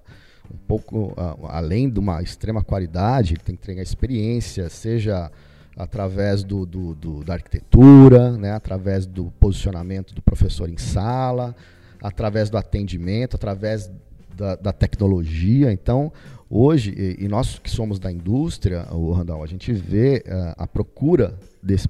Um 0.52 0.58
pouco, 0.68 1.14
além 1.48 1.88
de 1.88 1.98
uma 1.98 2.22
extrema 2.22 2.62
qualidade, 2.62 3.34
ele 3.34 3.40
tem 3.42 3.56
que 3.56 3.62
entregar 3.62 3.82
experiência, 3.82 4.68
seja 4.68 5.30
através 5.76 6.44
do, 6.44 6.66
do, 6.66 6.94
do, 6.94 7.24
da 7.24 7.34
arquitetura, 7.34 8.32
né, 8.32 8.52
através 8.52 9.06
do 9.06 9.32
posicionamento 9.40 10.14
do 10.14 10.20
professor 10.20 10.68
em 10.68 10.76
sala, 10.76 11.56
através 12.02 12.50
do 12.50 12.58
atendimento, 12.58 13.36
através 13.36 13.90
da, 14.36 14.56
da 14.56 14.72
tecnologia. 14.72 15.72
Então, 15.72 16.12
Hoje, 16.54 17.16
e, 17.18 17.26
nós 17.28 17.58
que 17.58 17.70
somos 17.70 17.98
da 17.98 18.12
indústria, 18.12 18.86
o 18.92 19.10
Randall, 19.10 19.42
a 19.42 19.46
gente 19.46 19.72
vê 19.72 20.22
uh, 20.26 20.52
a 20.58 20.66
procura 20.66 21.34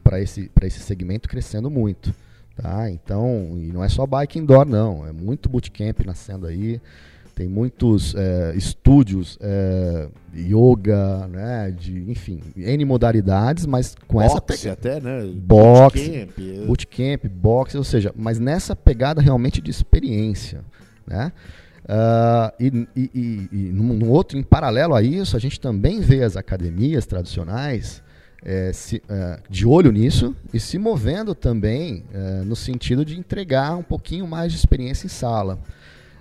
para 0.05 0.21
esse, 0.21 0.49
esse 0.63 0.79
segmento 0.79 1.29
crescendo 1.29 1.69
muito. 1.69 2.15
Tá? 2.57 2.89
Então, 2.89 3.55
e 3.57 3.73
não 3.73 3.83
é 3.83 3.89
só 3.89 4.07
bike 4.07 4.39
indoor, 4.39 4.65
não. 4.65 5.05
É 5.05 5.11
muito 5.11 5.49
bootcamp 5.49 6.07
nascendo 6.07 6.47
aí. 6.47 6.81
Tem 7.35 7.49
muitos 7.49 8.15
é, 8.15 8.55
estúdios, 8.55 9.37
é, 9.41 10.09
yoga, 10.33 11.27
né, 11.27 11.75
de, 11.77 12.09
enfim, 12.09 12.41
N 12.55 12.85
modalidades, 12.85 13.65
mas 13.65 13.97
com 14.07 14.19
boxe 14.19 14.53
essa 14.53 14.73
até, 14.73 15.01
né? 15.01 15.25
Boxe, 15.35 16.27
bootcamp. 16.27 16.67
Bootcamp, 16.67 17.25
boxe, 17.35 17.79
ou 17.79 17.85
seja, 17.85 18.13
mas 18.15 18.39
nessa 18.39 18.77
pegada 18.77 19.23
realmente 19.23 19.63
de 19.63 19.71
experiência, 19.71 20.61
né? 21.07 21.33
Uh, 21.85 22.53
e, 22.61 22.89
e, 22.95 23.11
e, 23.13 23.49
e 23.53 23.57
num, 23.73 24.09
outro, 24.09 24.39
em 24.39 24.43
paralelo 24.43 24.95
a 24.95 25.03
isso, 25.03 25.37
a 25.37 25.41
gente 25.41 25.59
também 25.59 26.01
vê 26.01 26.23
as 26.23 26.37
academias 26.37 27.07
tradicionais 27.07 28.03
é, 28.45 28.73
se, 28.73 28.97
uh, 28.97 29.41
de 29.49 29.67
olho 29.67 29.91
nisso 29.91 30.35
e 30.53 30.61
se 30.61 30.79
movendo 30.79 31.35
também 31.35 32.05
uh, 32.15 32.45
no 32.45 32.55
sentido 32.55 33.05
de 33.05 33.19
entregar 33.19 33.77
um 33.77 33.83
pouquinho 33.83 34.27
mais 34.27 34.53
de 34.53 34.59
experiência 34.59 35.07
em 35.07 35.11
sala. 35.11 35.59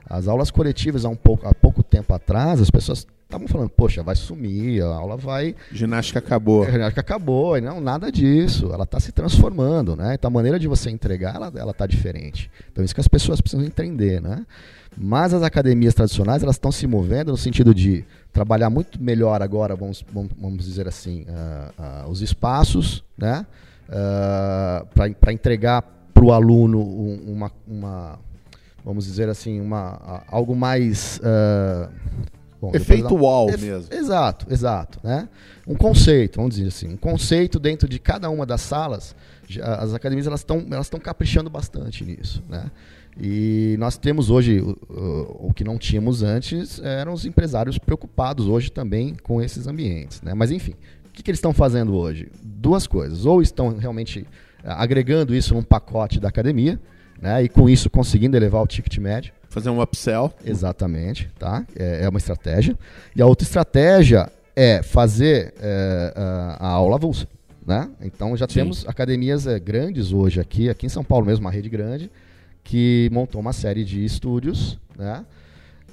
As 0.07 0.27
aulas 0.27 0.51
coletivas 0.51 1.05
há, 1.05 1.09
um 1.09 1.15
pouco, 1.15 1.47
há 1.47 1.53
pouco 1.53 1.81
tempo 1.81 2.13
atrás, 2.13 2.59
as 2.59 2.69
pessoas 2.69 3.07
estavam 3.31 3.47
falando, 3.47 3.69
poxa, 3.69 4.03
vai 4.03 4.15
sumir, 4.15 4.83
a 4.83 4.87
aula 4.87 5.17
vai. 5.17 5.55
Ginástica 5.71 6.19
acabou. 6.19 6.63
A 6.63 6.71
ginástica 6.71 7.01
acabou, 7.01 7.57
e 7.57 7.61
não, 7.61 7.79
nada 7.79 8.11
disso. 8.11 8.71
Ela 8.73 8.83
está 8.83 8.99
se 8.99 9.11
transformando, 9.11 9.95
né? 9.95 10.15
Então 10.15 10.27
a 10.27 10.31
maneira 10.31 10.59
de 10.59 10.67
você 10.67 10.89
entregar, 10.89 11.35
ela 11.55 11.71
está 11.71 11.87
diferente. 11.87 12.51
Então 12.71 12.83
isso 12.83 12.93
que 12.93 13.01
as 13.01 13.07
pessoas 13.07 13.41
precisam 13.41 13.65
entender, 13.65 14.21
né? 14.21 14.45
Mas 14.97 15.33
as 15.33 15.41
academias 15.41 15.93
tradicionais 15.93 16.43
elas 16.43 16.55
estão 16.55 16.71
se 16.71 16.85
movendo 16.85 17.31
no 17.31 17.37
sentido 17.37 17.73
de 17.73 18.03
trabalhar 18.33 18.69
muito 18.69 19.01
melhor 19.01 19.41
agora, 19.41 19.75
vamos, 19.75 20.03
vamos 20.11 20.65
dizer 20.65 20.87
assim, 20.87 21.23
uh, 21.23 22.07
uh, 22.07 22.09
os 22.09 22.21
espaços, 22.21 23.03
né? 23.17 23.45
Uh, 23.87 24.85
para 25.19 25.33
entregar 25.33 25.81
para 26.13 26.23
o 26.23 26.31
aluno 26.31 26.81
uma, 26.81 27.51
uma, 27.67 28.19
vamos 28.83 29.05
dizer 29.05 29.29
assim, 29.29 29.59
uma, 29.59 30.23
algo 30.27 30.55
mais 30.55 31.19
Bom, 32.61 32.71
Efeito 32.75 33.15
wall 33.15 33.47
mesmo. 33.47 33.91
Exato, 33.91 34.45
exato. 34.47 34.99
Né? 35.03 35.27
Um 35.65 35.73
conceito, 35.73 36.35
vamos 36.35 36.55
dizer 36.55 36.67
assim, 36.67 36.89
um 36.89 36.97
conceito 36.97 37.59
dentro 37.59 37.89
de 37.89 37.97
cada 37.97 38.29
uma 38.29 38.45
das 38.45 38.61
salas. 38.61 39.15
As 39.63 39.95
academias 39.95 40.27
elas 40.27 40.41
estão 40.41 40.63
elas 40.69 40.87
caprichando 41.01 41.49
bastante 41.49 42.05
nisso. 42.05 42.43
Né? 42.47 42.69
E 43.19 43.75
nós 43.79 43.97
temos 43.97 44.29
hoje, 44.29 44.61
o, 44.61 44.77
o, 44.87 45.47
o, 45.47 45.53
que 45.55 45.63
não 45.63 45.75
tínhamos 45.79 46.21
antes, 46.21 46.79
eram 46.83 47.13
os 47.13 47.25
empresários 47.25 47.79
preocupados 47.79 48.47
hoje 48.47 48.71
também 48.71 49.15
com 49.23 49.41
esses 49.41 49.65
ambientes. 49.65 50.21
Né? 50.21 50.35
Mas 50.35 50.51
enfim, 50.51 50.75
o 51.07 51.11
que, 51.11 51.23
que 51.23 51.31
eles 51.31 51.39
estão 51.39 51.53
fazendo 51.53 51.95
hoje? 51.95 52.31
Duas 52.43 52.85
coisas. 52.85 53.25
Ou 53.25 53.41
estão 53.41 53.75
realmente 53.75 54.27
eh, 54.63 54.71
agregando 54.71 55.33
isso 55.33 55.55
num 55.55 55.63
pacote 55.63 56.19
da 56.19 56.29
academia, 56.29 56.79
né? 57.19 57.43
e 57.43 57.49
com 57.49 57.67
isso 57.67 57.89
conseguindo 57.89 58.37
elevar 58.37 58.61
o 58.61 58.67
ticket 58.67 58.99
médio. 58.99 59.33
Fazer 59.51 59.69
um 59.69 59.81
upsell. 59.81 60.33
Exatamente, 60.45 61.29
tá? 61.37 61.65
É, 61.75 62.05
é 62.05 62.09
uma 62.09 62.17
estratégia. 62.17 62.77
E 63.13 63.21
a 63.21 63.25
outra 63.25 63.45
estratégia 63.45 64.31
é 64.55 64.81
fazer 64.81 65.53
é, 65.59 66.13
a 66.57 66.69
aula 66.69 66.95
avulsa. 66.95 67.27
Né? 67.67 67.89
Então 68.01 68.35
já 68.37 68.47
Sim. 68.47 68.55
temos 68.55 68.87
academias 68.87 69.45
é, 69.45 69.59
grandes 69.59 70.13
hoje 70.13 70.39
aqui, 70.39 70.69
aqui 70.69 70.85
em 70.85 70.89
São 70.89 71.03
Paulo 71.03 71.25
mesmo, 71.25 71.45
uma 71.45 71.51
rede 71.51 71.67
grande, 71.67 72.09
que 72.63 73.09
montou 73.11 73.41
uma 73.41 73.51
série 73.51 73.83
de 73.83 74.05
estúdios, 74.05 74.79
né? 74.97 75.25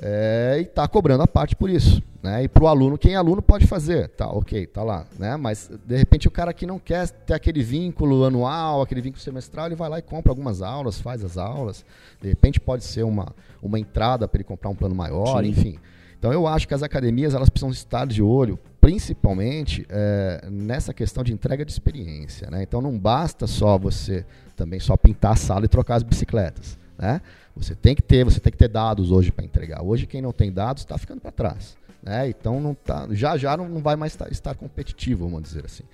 É, 0.01 0.57
e 0.59 0.63
está 0.63 0.87
cobrando 0.87 1.23
a 1.23 1.27
parte 1.27 1.57
por 1.57 1.69
isso. 1.69 2.03
Né? 2.23 2.45
E 2.45 2.49
para 2.49 2.65
o 2.65 2.67
aluno, 2.67 2.99
quem 2.99 3.15
é 3.15 3.17
aluno 3.17 3.41
pode 3.41 3.67
fazer, 3.67 4.09
tá, 4.11 4.29
ok, 4.29 4.67
tá 4.67 4.83
lá. 4.83 5.07
Né? 5.19 5.37
Mas 5.37 5.71
de 5.87 5.97
repente 5.97 6.27
o 6.27 6.31
cara 6.31 6.53
que 6.53 6.67
não 6.67 6.79
quer 6.79 7.09
ter 7.09 7.35
aquele 7.35 7.63
vínculo 7.63 8.25
anual, 8.25 8.83
aquele 8.83 9.01
vínculo 9.01 9.23
semestral, 9.23 9.67
ele 9.67 9.77
vai 9.77 9.89
lá 9.89 9.99
e 9.99 10.03
compra 10.03 10.33
algumas 10.33 10.63
aulas, 10.63 11.01
faz 11.01 11.25
as 11.25 11.37
aulas. 11.37 11.85
De 12.21 12.29
repente 12.29 12.61
pode 12.61 12.85
ser 12.85 13.05
uma, 13.05 13.35
uma 13.63 13.79
entrada 13.79 14.27
para 14.27 14.39
ele 14.39 14.45
comprar 14.45 14.71
um 14.71 14.75
plano 14.75 14.95
maior, 14.95 15.43
Sim. 15.43 15.51
enfim. 15.51 15.79
Então 16.19 16.33
eu 16.33 16.47
acho 16.49 16.67
que 16.67 16.75
as 16.75 16.83
academias 16.83 17.35
elas 17.35 17.49
precisam 17.49 17.71
estar 17.71 18.05
de 18.05 18.21
olho, 18.21 18.59
principalmente 18.81 19.87
é, 19.89 20.49
nessa 20.51 20.93
questão 20.93 21.23
de 21.23 21.33
entrega 21.33 21.65
de 21.65 21.71
experiência. 21.71 22.51
Né? 22.51 22.63
Então 22.63 22.81
não 22.81 22.99
basta 22.99 23.47
só 23.47 23.79
você 23.79 24.25
também 24.57 24.81
só 24.81 24.97
pintar 24.97 25.33
a 25.33 25.37
sala 25.37 25.65
e 25.65 25.69
trocar 25.69 25.95
as 25.95 26.03
bicicletas. 26.03 26.77
Né? 26.99 27.21
Você 27.57 27.75
tem 27.75 27.95
que 27.95 28.03
ter, 28.03 28.25
você 28.25 28.41
tem 28.41 28.51
que 28.51 28.59
ter 28.59 28.69
dados 28.69 29.11
hoje 29.11 29.31
para 29.31 29.45
entregar. 29.45 29.83
Hoje 29.83 30.07
quem 30.07 30.21
não 30.21 30.33
tem 30.33 30.53
dados 30.53 30.83
está 30.83 30.99
ficando 30.99 31.21
para 31.21 31.31
trás. 31.31 31.77
Né? 32.03 32.29
Então 32.29 32.61
não 32.61 32.75
tá, 32.75 33.07
já 33.13 33.37
já 33.37 33.57
não, 33.57 33.69
não 33.69 33.81
vai 33.81 33.97
mais 33.97 34.13
estar, 34.13 34.31
estar, 34.31 34.55
competitivo, 34.55 35.29
vamos 35.29 35.43
dizer 35.43 35.65
assim. 35.65 35.85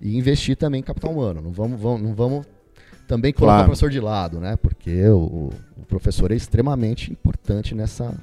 E 0.00 0.16
investir 0.16 0.56
também 0.56 0.80
em 0.80 0.84
capital 0.84 1.12
humano. 1.12 1.40
Não 1.40 1.52
vamos, 1.52 1.80
vamos 1.80 2.02
não 2.02 2.14
vamos 2.14 2.46
também 3.08 3.32
colocar 3.32 3.54
claro. 3.54 3.62
o 3.62 3.66
professor 3.70 3.90
de 3.90 4.00
lado, 4.00 4.38
né? 4.38 4.56
Porque 4.56 5.08
o, 5.08 5.50
o 5.76 5.84
professor 5.88 6.30
é 6.30 6.36
extremamente 6.36 7.10
importante 7.10 7.74
nessa, 7.74 8.14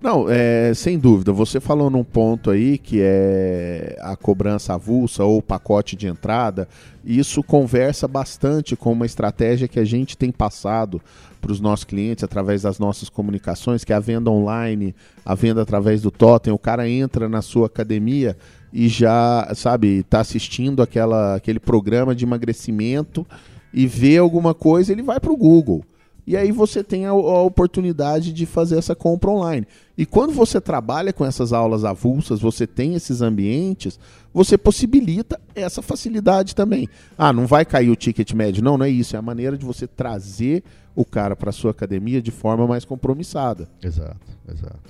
não, 0.00 0.26
é, 0.28 0.72
sem 0.74 0.98
dúvida. 0.98 1.32
Você 1.32 1.58
falou 1.58 1.88
num 1.88 2.04
ponto 2.04 2.50
aí 2.50 2.76
que 2.78 3.00
é 3.02 3.96
a 4.00 4.14
cobrança 4.14 4.74
avulsa 4.74 5.24
ou 5.24 5.40
pacote 5.40 5.96
de 5.96 6.06
entrada. 6.06 6.68
Isso 7.04 7.42
conversa 7.42 8.06
bastante 8.06 8.76
com 8.76 8.92
uma 8.92 9.06
estratégia 9.06 9.66
que 9.66 9.80
a 9.80 9.84
gente 9.84 10.16
tem 10.16 10.30
passado 10.30 11.00
para 11.40 11.52
os 11.52 11.60
nossos 11.60 11.84
clientes 11.84 12.24
através 12.24 12.62
das 12.62 12.78
nossas 12.78 13.08
comunicações, 13.08 13.84
que 13.84 13.92
é 13.92 13.96
a 13.96 14.00
venda 14.00 14.30
online, 14.30 14.94
a 15.24 15.34
venda 15.34 15.62
através 15.62 16.02
do 16.02 16.10
totem. 16.10 16.52
O 16.52 16.58
cara 16.58 16.88
entra 16.88 17.28
na 17.28 17.40
sua 17.40 17.66
academia 17.66 18.36
e 18.72 18.88
já, 18.88 19.50
sabe, 19.54 20.00
está 20.00 20.20
assistindo 20.20 20.82
aquela, 20.82 21.36
aquele 21.36 21.58
programa 21.58 22.14
de 22.14 22.24
emagrecimento 22.24 23.26
e 23.72 23.86
vê 23.86 24.18
alguma 24.18 24.52
coisa, 24.52 24.92
ele 24.92 25.02
vai 25.02 25.18
para 25.18 25.32
o 25.32 25.36
Google. 25.36 25.84
E 26.26 26.36
aí 26.36 26.50
você 26.50 26.82
tem 26.82 27.06
a, 27.06 27.10
a, 27.10 27.42
oportunidade 27.42 28.32
de 28.32 28.46
fazer 28.46 28.76
essa 28.76 28.96
compra 28.96 29.30
online. 29.30 29.66
E 29.96 30.04
quando 30.04 30.32
você 30.32 30.60
trabalha 30.60 31.12
com 31.12 31.24
essas 31.24 31.52
aulas 31.52 31.84
avulsas, 31.84 32.40
você 32.40 32.66
tem 32.66 32.94
esses 32.94 33.22
ambientes, 33.22 33.98
você 34.34 34.58
possibilita 34.58 35.40
essa 35.54 35.80
facilidade 35.80 36.54
também. 36.54 36.88
Ah, 37.16 37.32
não 37.32 37.46
vai 37.46 37.64
cair 37.64 37.90
o 37.90 37.96
ticket 37.96 38.32
médio. 38.32 38.62
Não, 38.62 38.76
não 38.76 38.84
é 38.84 38.90
isso. 38.90 39.14
É 39.14 39.18
a 39.18 39.22
maneira 39.22 39.56
de 39.56 39.64
você 39.64 39.86
trazer 39.86 40.64
o 40.96 41.04
cara 41.04 41.36
para 41.36 41.52
sua 41.52 41.70
academia 41.70 42.20
de 42.20 42.32
forma 42.32 42.66
mais 42.66 42.84
compromissada. 42.84 43.68
Exato, 43.80 44.26
exato. 44.48 44.80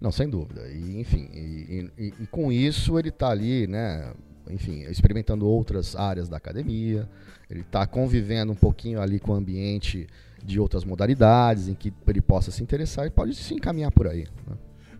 Não, 0.00 0.12
sem 0.12 0.28
dúvida. 0.28 0.68
E, 0.68 1.00
enfim, 1.00 1.28
e, 1.32 1.90
e, 1.98 2.14
e 2.20 2.26
com 2.30 2.52
isso 2.52 2.98
ele 2.98 3.08
está 3.08 3.30
ali, 3.30 3.66
né? 3.66 4.12
Enfim, 4.48 4.82
experimentando 4.82 5.46
outras 5.46 5.96
áreas 5.96 6.28
da 6.28 6.36
academia. 6.36 7.08
Ele 7.50 7.60
está 7.60 7.86
convivendo 7.86 8.52
um 8.52 8.56
pouquinho 8.56 9.00
ali 9.00 9.18
com 9.18 9.32
o 9.32 9.34
ambiente 9.34 10.06
de 10.44 10.60
outras 10.60 10.84
modalidades 10.84 11.68
em 11.68 11.74
que 11.74 11.92
ele 12.06 12.20
possa 12.20 12.50
se 12.50 12.62
interessar 12.62 13.06
e 13.06 13.10
pode 13.10 13.34
se 13.34 13.54
encaminhar 13.54 13.90
por 13.90 14.06
aí. 14.06 14.26
Né? 14.46 14.56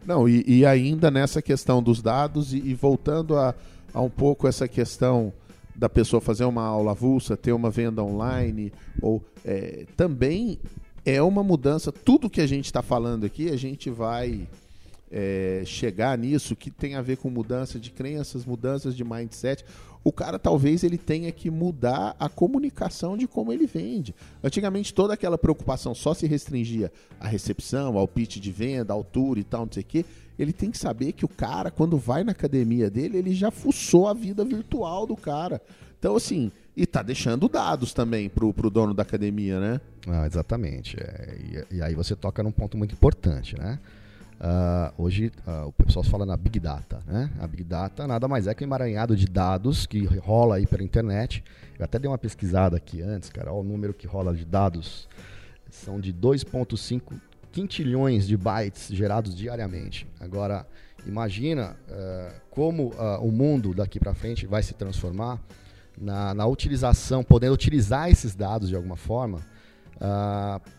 Não, 0.06 0.28
e, 0.28 0.44
e, 0.46 0.66
ainda 0.66 1.10
nessa 1.10 1.40
questão 1.40 1.82
dos 1.82 2.02
dados 2.02 2.52
e, 2.52 2.58
e 2.58 2.74
voltando 2.74 3.36
a, 3.36 3.54
a, 3.92 4.00
um 4.00 4.10
pouco 4.10 4.46
essa 4.46 4.68
questão 4.68 5.32
da 5.74 5.88
pessoa 5.88 6.20
fazer 6.20 6.44
uma 6.44 6.62
aula 6.62 6.92
avulsa, 6.92 7.36
ter 7.36 7.52
uma 7.52 7.70
venda 7.70 8.02
online, 8.02 8.72
ou 9.00 9.22
é, 9.44 9.86
também 9.96 10.58
é 11.04 11.20
uma 11.22 11.42
mudança. 11.42 11.90
Tudo 11.90 12.30
que 12.30 12.40
a 12.40 12.46
gente 12.46 12.66
está 12.66 12.82
falando 12.82 13.24
aqui, 13.24 13.50
a 13.50 13.56
gente 13.56 13.90
vai 13.90 14.46
é, 15.10 15.62
chegar 15.64 16.16
nisso 16.18 16.54
que 16.54 16.70
tem 16.70 16.94
a 16.94 17.02
ver 17.02 17.16
com 17.16 17.30
mudança 17.30 17.78
de 17.78 17.90
crenças, 17.90 18.44
mudanças 18.44 18.94
de 18.96 19.04
mindset 19.04 19.64
o 20.04 20.12
cara 20.12 20.38
talvez 20.38 20.84
ele 20.84 20.98
tenha 20.98 21.32
que 21.32 21.50
mudar 21.50 22.14
a 22.20 22.28
comunicação 22.28 23.16
de 23.16 23.26
como 23.26 23.50
ele 23.50 23.66
vende. 23.66 24.14
Antigamente 24.42 24.92
toda 24.92 25.14
aquela 25.14 25.38
preocupação 25.38 25.94
só 25.94 26.12
se 26.12 26.26
restringia 26.26 26.92
à 27.18 27.26
recepção, 27.26 27.96
ao 27.96 28.06
pitch 28.06 28.36
de 28.36 28.52
venda, 28.52 28.92
à 28.92 28.96
altura 28.96 29.40
e 29.40 29.44
tal, 29.44 29.64
não 29.64 29.72
sei 29.72 29.82
o 29.82 29.86
quê. 29.86 30.04
Ele 30.38 30.52
tem 30.52 30.70
que 30.70 30.76
saber 30.76 31.12
que 31.12 31.24
o 31.24 31.28
cara, 31.28 31.70
quando 31.70 31.96
vai 31.96 32.22
na 32.22 32.32
academia 32.32 32.90
dele, 32.90 33.16
ele 33.16 33.34
já 33.34 33.50
fuçou 33.50 34.06
a 34.06 34.12
vida 34.12 34.44
virtual 34.44 35.06
do 35.06 35.16
cara. 35.16 35.62
Então, 35.98 36.16
assim, 36.16 36.52
e 36.76 36.84
tá 36.84 37.02
deixando 37.02 37.48
dados 37.48 37.94
também 37.94 38.28
pro, 38.28 38.52
pro 38.52 38.68
dono 38.68 38.92
da 38.92 39.02
academia, 39.02 39.58
né? 39.58 39.80
Ah, 40.06 40.26
exatamente. 40.26 40.96
É, 41.00 41.64
e, 41.70 41.76
e 41.76 41.82
aí 41.82 41.94
você 41.94 42.14
toca 42.14 42.42
num 42.42 42.52
ponto 42.52 42.76
muito 42.76 42.92
importante, 42.92 43.56
né? 43.56 43.78
Uh, 44.40 45.02
hoje 45.02 45.32
uh, 45.46 45.68
o 45.68 45.72
pessoal 45.72 46.02
fala 46.04 46.26
na 46.26 46.36
Big 46.36 46.58
Data. 46.58 47.00
Né? 47.06 47.30
A 47.40 47.46
Big 47.46 47.64
Data 47.64 48.06
nada 48.06 48.26
mais 48.26 48.46
é 48.46 48.54
que 48.54 48.64
um 48.64 48.66
emaranhado 48.66 49.16
de 49.16 49.26
dados 49.26 49.86
que 49.86 50.04
rola 50.04 50.56
aí 50.56 50.66
pela 50.66 50.82
internet. 50.82 51.42
Eu 51.78 51.84
até 51.84 51.98
dei 51.98 52.10
uma 52.10 52.18
pesquisada 52.18 52.76
aqui 52.76 53.00
antes, 53.00 53.30
cara. 53.30 53.52
Olha 53.52 53.60
o 53.60 53.64
número 53.64 53.94
que 53.94 54.06
rola 54.06 54.34
de 54.34 54.44
dados. 54.44 55.08
São 55.70 56.00
de 56.00 56.12
2,5 56.12 57.14
quintilhões 57.52 58.26
de 58.26 58.36
bytes 58.36 58.88
gerados 58.88 59.34
diariamente. 59.34 60.06
Agora, 60.20 60.66
imagina 61.06 61.76
uh, 61.88 62.40
como 62.50 62.92
o 63.20 63.30
mundo 63.30 63.72
daqui 63.72 63.98
para 63.98 64.14
frente 64.14 64.46
vai 64.46 64.62
se 64.62 64.74
transformar 64.74 65.40
na, 65.96 66.34
na, 66.34 66.46
utilização, 66.46 67.22
podendo 67.22 67.54
utilizar 67.54 68.10
esses 68.10 68.34
dados 68.34 68.68
de 68.68 68.76
alguma 68.76 68.96
forma 68.96 69.40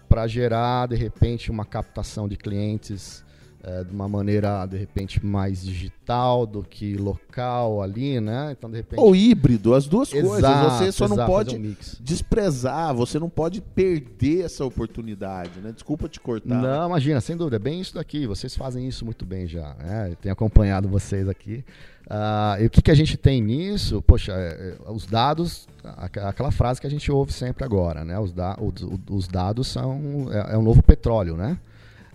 para 0.10 0.28
gerar, 0.28 0.88
de 0.88 0.96
repente, 0.96 1.50
uma 1.50 1.66
captação 1.66 2.28
de 2.28 2.36
clientes 2.36 3.25
é, 3.68 3.84
de 3.84 3.92
uma 3.92 4.08
maneira, 4.08 4.64
de 4.68 4.78
repente, 4.78 5.26
mais 5.26 5.64
digital 5.64 6.46
do 6.46 6.62
que 6.62 6.96
local 6.98 7.82
ali, 7.82 8.22
né? 8.22 8.56
Então, 8.56 8.70
de 8.70 8.78
repente... 8.78 9.00
Ou 9.00 9.16
híbrido, 9.16 9.74
as 9.74 9.88
duas 9.88 10.14
exato, 10.14 10.28
coisas. 10.28 10.78
Você 10.78 10.92
só 10.92 11.06
exato, 11.06 11.20
não 11.20 11.26
pode 11.26 11.56
um 11.56 11.76
desprezar, 12.00 12.94
você 12.94 13.18
não 13.18 13.28
pode 13.28 13.62
perder 13.62 14.46
essa 14.46 14.64
oportunidade, 14.64 15.60
né? 15.62 15.72
Desculpa 15.72 16.08
te 16.08 16.20
cortar. 16.20 16.62
Não, 16.62 16.88
imagina, 16.90 17.20
sem 17.20 17.36
dúvida, 17.36 17.56
é 17.56 17.60
bem 17.60 17.82
isso 17.82 17.96
daqui. 17.96 18.28
Vocês 18.28 18.56
fazem 18.56 18.88
isso 18.88 19.04
muito 19.04 19.26
bem 19.26 19.48
já, 19.48 19.74
né? 19.80 20.10
Eu 20.12 20.16
tenho 20.16 20.34
acompanhado 20.34 20.88
vocês 20.88 21.28
aqui. 21.28 21.66
Uh, 22.06 22.62
e 22.62 22.66
o 22.68 22.70
que, 22.70 22.84
que 22.84 22.92
a 22.92 22.96
gente 22.96 23.18
tem 23.18 23.42
nisso? 23.42 24.00
Poxa, 24.04 24.32
é, 24.32 24.76
é, 24.86 24.92
os 24.92 25.08
dados, 25.08 25.68
aquela 25.84 26.52
frase 26.52 26.80
que 26.80 26.86
a 26.86 26.90
gente 26.90 27.12
ouve 27.12 27.34
sempre 27.34 27.64
agora, 27.66 28.06
né? 28.06 28.20
Os, 28.20 28.32
da, 28.32 28.56
os, 28.62 29.02
os 29.10 29.28
dados 29.28 29.68
são 29.70 30.28
é, 30.32 30.54
é 30.54 30.58
o 30.58 30.62
novo 30.62 30.84
petróleo, 30.84 31.36
né? 31.36 31.58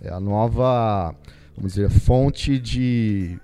É 0.00 0.10
a 0.10 0.20
nova 0.20 1.12
vamos 1.56 1.74
dizer, 1.74 1.90
fonte 1.90 2.58
de, 2.58 3.38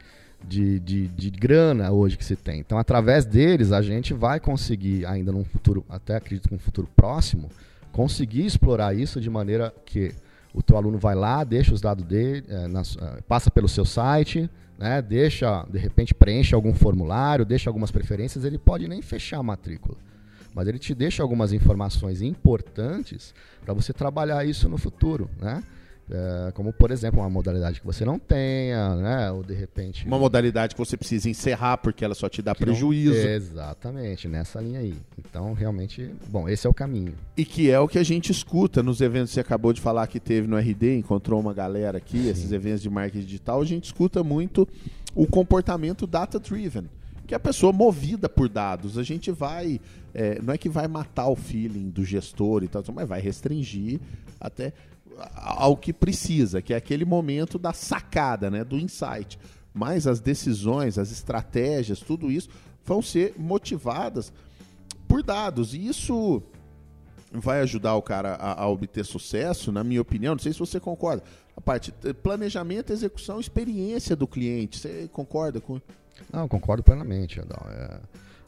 de, 0.46 0.80
de, 0.80 1.08
de, 1.08 1.30
grana 1.30 1.90
hoje 1.90 2.16
que 2.16 2.24
se 2.24 2.36
tem. 2.36 2.60
Então, 2.60 2.78
através 2.78 3.24
deles, 3.24 3.72
a 3.72 3.82
gente 3.82 4.14
vai 4.14 4.40
conseguir, 4.40 5.04
ainda 5.06 5.32
num 5.32 5.44
futuro, 5.44 5.84
até 5.88 6.16
acredito 6.16 6.48
que 6.48 6.54
um 6.54 6.58
futuro 6.58 6.88
próximo, 6.94 7.50
conseguir 7.92 8.44
explorar 8.44 8.94
isso 8.94 9.20
de 9.20 9.30
maneira 9.30 9.72
que 9.84 10.14
o 10.52 10.62
teu 10.62 10.76
aluno 10.76 10.98
vai 10.98 11.14
lá, 11.14 11.44
deixa 11.44 11.74
os 11.74 11.80
dados 11.80 12.04
dele, 12.04 12.44
é, 12.48 12.66
na, 12.66 12.80
é, 12.80 13.20
passa 13.28 13.50
pelo 13.50 13.68
seu 13.68 13.84
site, 13.84 14.50
né, 14.78 15.00
deixa, 15.02 15.66
de 15.70 15.78
repente, 15.78 16.14
preenche 16.14 16.54
algum 16.54 16.74
formulário, 16.74 17.44
deixa 17.44 17.68
algumas 17.70 17.90
preferências, 17.90 18.44
ele 18.44 18.58
pode 18.58 18.88
nem 18.88 19.02
fechar 19.02 19.38
a 19.38 19.42
matrícula. 19.42 19.96
Mas 20.54 20.68
ele 20.68 20.78
te 20.78 20.94
deixa 20.94 21.22
algumas 21.22 21.52
informações 21.52 22.22
importantes 22.22 23.34
para 23.62 23.74
você 23.74 23.92
trabalhar 23.92 24.44
isso 24.46 24.68
no 24.68 24.78
futuro, 24.78 25.28
né? 25.38 25.62
É, 26.08 26.52
como, 26.52 26.72
por 26.72 26.92
exemplo, 26.92 27.20
uma 27.20 27.28
modalidade 27.28 27.80
que 27.80 27.86
você 27.86 28.04
não 28.04 28.18
tenha, 28.18 28.94
né? 28.94 29.30
Ou 29.32 29.42
de 29.42 29.54
repente. 29.54 30.06
Uma 30.06 30.18
modalidade 30.18 30.74
que 30.74 30.78
você 30.78 30.96
precisa 30.96 31.28
encerrar 31.28 31.78
porque 31.78 32.04
ela 32.04 32.14
só 32.14 32.28
te 32.28 32.40
dá 32.40 32.54
prejuízo. 32.54 33.24
Não, 33.24 33.30
exatamente, 33.30 34.28
nessa 34.28 34.60
linha 34.60 34.80
aí. 34.80 34.94
Então, 35.18 35.52
realmente, 35.52 36.08
bom, 36.28 36.48
esse 36.48 36.66
é 36.66 36.70
o 36.70 36.74
caminho. 36.74 37.14
E 37.36 37.44
que 37.44 37.70
é 37.70 37.80
o 37.80 37.88
que 37.88 37.98
a 37.98 38.04
gente 38.04 38.30
escuta 38.30 38.82
nos 38.84 39.00
eventos 39.00 39.30
que 39.30 39.34
você 39.34 39.40
acabou 39.40 39.72
de 39.72 39.80
falar 39.80 40.06
que 40.06 40.20
teve 40.20 40.46
no 40.46 40.56
RD, 40.56 40.96
encontrou 40.96 41.40
uma 41.40 41.52
galera 41.52 41.98
aqui, 41.98 42.18
Sim. 42.22 42.28
esses 42.28 42.52
eventos 42.52 42.82
de 42.82 42.88
marketing 42.88 43.24
digital, 43.24 43.60
a 43.60 43.64
gente 43.64 43.86
escuta 43.86 44.22
muito 44.22 44.68
o 45.14 45.26
comportamento 45.26 46.06
data-driven 46.06 46.84
que 47.26 47.34
é 47.34 47.36
a 47.36 47.40
pessoa 47.40 47.72
movida 47.72 48.28
por 48.28 48.48
dados. 48.48 48.96
A 48.96 49.02
gente 49.02 49.32
vai. 49.32 49.80
É, 50.14 50.40
não 50.40 50.54
é 50.54 50.58
que 50.58 50.68
vai 50.68 50.86
matar 50.86 51.26
o 51.26 51.34
feeling 51.34 51.90
do 51.90 52.04
gestor 52.04 52.62
e 52.62 52.68
tal, 52.68 52.82
mas 52.94 53.08
vai 53.08 53.20
restringir 53.20 54.00
até 54.40 54.72
ao 55.34 55.76
que 55.76 55.92
precisa, 55.92 56.60
que 56.60 56.74
é 56.74 56.76
aquele 56.76 57.04
momento 57.04 57.58
da 57.58 57.72
sacada, 57.72 58.50
né, 58.50 58.64
do 58.64 58.76
insight. 58.76 59.38
Mas 59.72 60.06
as 60.06 60.20
decisões, 60.20 60.98
as 60.98 61.10
estratégias, 61.10 62.00
tudo 62.00 62.30
isso 62.30 62.48
vão 62.84 63.02
ser 63.02 63.34
motivadas 63.36 64.32
por 65.06 65.22
dados. 65.22 65.74
E 65.74 65.86
isso 65.86 66.42
vai 67.32 67.60
ajudar 67.60 67.94
o 67.94 68.02
cara 68.02 68.34
a, 68.34 68.62
a, 68.62 68.68
obter 68.68 69.04
sucesso, 69.04 69.70
na 69.70 69.84
minha 69.84 70.00
opinião. 70.00 70.34
Não 70.34 70.42
sei 70.42 70.52
se 70.52 70.58
você 70.58 70.80
concorda. 70.80 71.22
A 71.56 71.60
parte 71.60 71.92
planejamento, 72.22 72.92
execução, 72.92 73.40
experiência 73.40 74.14
do 74.14 74.26
cliente. 74.26 74.78
Você 74.78 75.08
concorda 75.12 75.60
com? 75.60 75.80
Não, 76.32 76.48
concordo 76.48 76.82
plenamente. 76.82 77.40
Não, 77.40 77.70
é, 77.70 78.00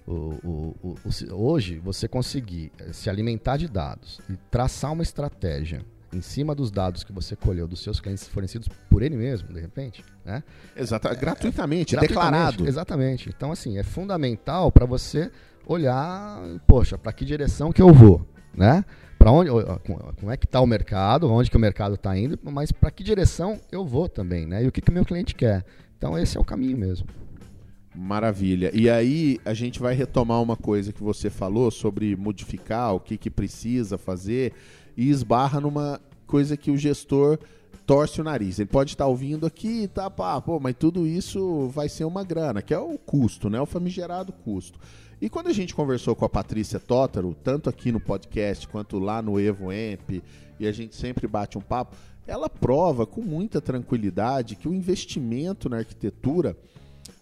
o, 0.07 0.13
o, 0.13 0.77
o, 0.83 1.35
hoje 1.35 1.79
você 1.79 2.09
conseguir 2.09 2.73
se 2.93 3.11
alimentar 3.11 3.57
de 3.57 3.69
dados 3.69 4.21
e 4.31 4.37
traçar 4.51 4.93
uma 4.93 5.03
estratégia 5.03 5.85
em 6.13 6.21
cima 6.21 6.55
dos 6.55 6.71
dados 6.71 7.05
que 7.05 7.13
você 7.13 7.37
colheu 7.37 7.67
dos 7.67 7.83
seus 7.83 8.01
clientes 8.01 8.27
fornecidos 8.27 8.69
por 8.89 9.03
ele 9.03 9.17
mesmo, 9.17 9.53
de 9.53 9.61
repente, 9.61 10.05
né? 10.25 10.43
Exato, 10.77 11.09
é, 11.09 11.15
gratuitamente, 11.15 11.97
é, 11.97 12.01
declarado. 12.01 12.67
Exatamente. 12.67 13.29
Então, 13.29 13.53
assim, 13.53 13.79
é 13.79 13.83
fundamental 13.83 14.73
para 14.73 14.87
você 14.87 15.31
olhar, 15.67 16.41
poxa, 16.67 16.97
para 16.97 17.13
que 17.13 17.25
direção 17.25 17.73
que 17.73 17.83
eu 17.83 17.93
vou, 17.93 18.27
né? 18.55 18.85
Para 19.19 19.33
onde, 19.33 19.51
como 20.19 20.31
é 20.31 20.37
que 20.37 20.47
está 20.47 20.61
o 20.61 20.67
mercado, 20.67 21.31
onde 21.31 21.51
que 21.51 21.57
o 21.57 21.61
mercado 21.61 21.97
está 21.97 22.17
indo, 22.17 22.39
mas 22.43 22.73
para 22.73 22.91
que 22.91 23.03
direção 23.03 23.61
eu 23.71 23.85
vou 23.85 24.09
também, 24.09 24.47
né? 24.47 24.65
E 24.65 24.69
o 24.69 24.73
que 24.73 24.81
que 24.81 24.91
o 24.91 24.95
meu 24.95 25.05
cliente 25.05 25.35
quer. 25.35 25.65
Então, 25.97 26.17
esse 26.17 26.37
é 26.37 26.41
o 26.41 26.45
caminho 26.45 26.79
mesmo. 26.79 27.07
Maravilha. 27.95 28.71
E 28.73 28.89
aí 28.89 29.41
a 29.45 29.53
gente 29.53 29.81
vai 29.81 29.93
retomar 29.93 30.41
uma 30.41 30.57
coisa 30.57 30.93
que 30.93 31.03
você 31.03 31.29
falou 31.29 31.69
sobre 31.69 32.15
modificar 32.15 32.95
o 32.95 33.01
que, 33.01 33.19
que 33.19 33.29
precisa 33.29 33.99
fazer 33.99 34.53
e 34.99 35.09
esbarra 35.09 35.61
numa 35.61 36.01
coisa 36.27 36.57
que 36.57 36.73
o 36.73 36.77
gestor 36.77 37.39
torce 37.87 38.21
o 38.21 38.25
nariz. 38.25 38.59
Ele 38.59 38.69
pode 38.69 38.91
estar 38.91 39.07
ouvindo 39.07 39.47
aqui 39.47 39.87
tá, 39.87 40.11
pá, 40.11 40.41
pô, 40.41 40.59
mas 40.59 40.75
tudo 40.77 41.07
isso 41.07 41.69
vai 41.69 41.89
ser 41.89 42.05
uma 42.05 42.25
grana, 42.25 42.61
que 42.61 42.75
é 42.75 42.79
o 42.79 42.99
custo, 42.99 43.49
né? 43.49 43.61
O 43.61 43.65
famigerado 43.65 44.33
custo. 44.33 44.81
E 45.23 45.31
quando 45.31 45.47
a 45.47 45.53
gente 45.53 45.73
conversou 45.73 46.17
com 46.17 46.25
a 46.25 46.29
Patrícia 46.29 46.81
Tótaro, 46.81 47.33
tanto 47.45 47.71
aqui 47.71 47.93
no 47.93 48.01
podcast 48.01 48.67
quanto 48.67 48.99
lá 48.99 49.23
no 49.23 49.39
Evo 49.39 49.71
Amp, 49.71 50.23
e 50.59 50.67
a 50.67 50.73
gente 50.73 50.97
sempre 50.97 51.29
bate 51.29 51.57
um 51.57 51.61
papo, 51.61 51.97
ela 52.27 52.51
prova 52.51 53.07
com 53.07 53.23
muita 53.23 53.61
tranquilidade 53.61 54.57
que 54.57 54.69
o 54.69 54.75
investimento 54.75 55.69
na 55.69 55.79
arquitetura, 55.79 56.57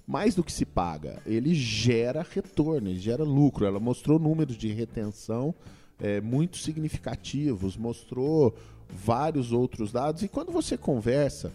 mais 0.07 0.35
do 0.35 0.43
que 0.43 0.53
se 0.53 0.65
paga, 0.65 1.21
ele 1.27 1.55
gera 1.55 2.27
retorno, 2.29 2.89
ele 2.89 2.99
gera 2.99 3.23
lucro. 3.23 3.67
Ela 3.67 3.79
mostrou 3.79 4.19
números 4.19 4.57
de 4.57 4.69
retenção 4.73 5.55
é, 6.01 6.21
muito 6.21 6.59
significativos, 6.59 7.77
mostrou 7.77 8.55
vários 8.89 9.53
outros 9.53 9.93
dados. 9.93 10.23
E 10.23 10.29
quando 10.29 10.53
você 10.53 10.77
conversa 10.77 11.53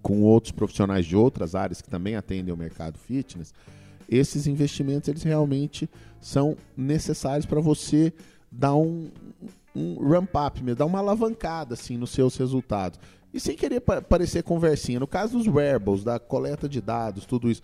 com 0.00 0.22
outros 0.22 0.52
profissionais 0.52 1.06
de 1.06 1.16
outras 1.16 1.54
áreas 1.54 1.80
que 1.80 1.88
também 1.88 2.16
atendem 2.16 2.52
o 2.52 2.56
mercado 2.56 2.98
fitness, 2.98 3.54
esses 4.08 4.46
investimentos 4.46 5.08
eles 5.08 5.22
realmente 5.22 5.88
são 6.20 6.56
necessários 6.76 7.46
para 7.46 7.60
você 7.60 8.12
dar 8.50 8.74
um, 8.74 9.10
um 9.74 10.06
ramp 10.06 10.30
up, 10.34 10.74
dar 10.74 10.86
uma 10.86 10.98
alavancada 10.98 11.74
assim 11.74 11.96
nos 11.96 12.10
seus 12.10 12.36
resultados. 12.36 12.98
E 13.32 13.40
sem 13.40 13.56
querer 13.56 13.80
parecer 13.80 14.42
conversinha, 14.42 15.00
no 15.00 15.06
caso 15.06 15.38
dos 15.38 15.46
wearables, 15.46 16.04
da 16.04 16.18
coleta 16.18 16.68
de 16.68 16.82
dados, 16.82 17.24
tudo 17.24 17.50
isso, 17.50 17.62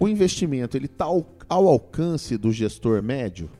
o 0.00 0.08
investimento 0.08 0.76
ele 0.76 0.86
está 0.86 1.04
ao, 1.04 1.26
ao 1.48 1.68
alcance 1.68 2.38
do 2.38 2.50
gestor 2.50 3.02
médio? 3.02 3.50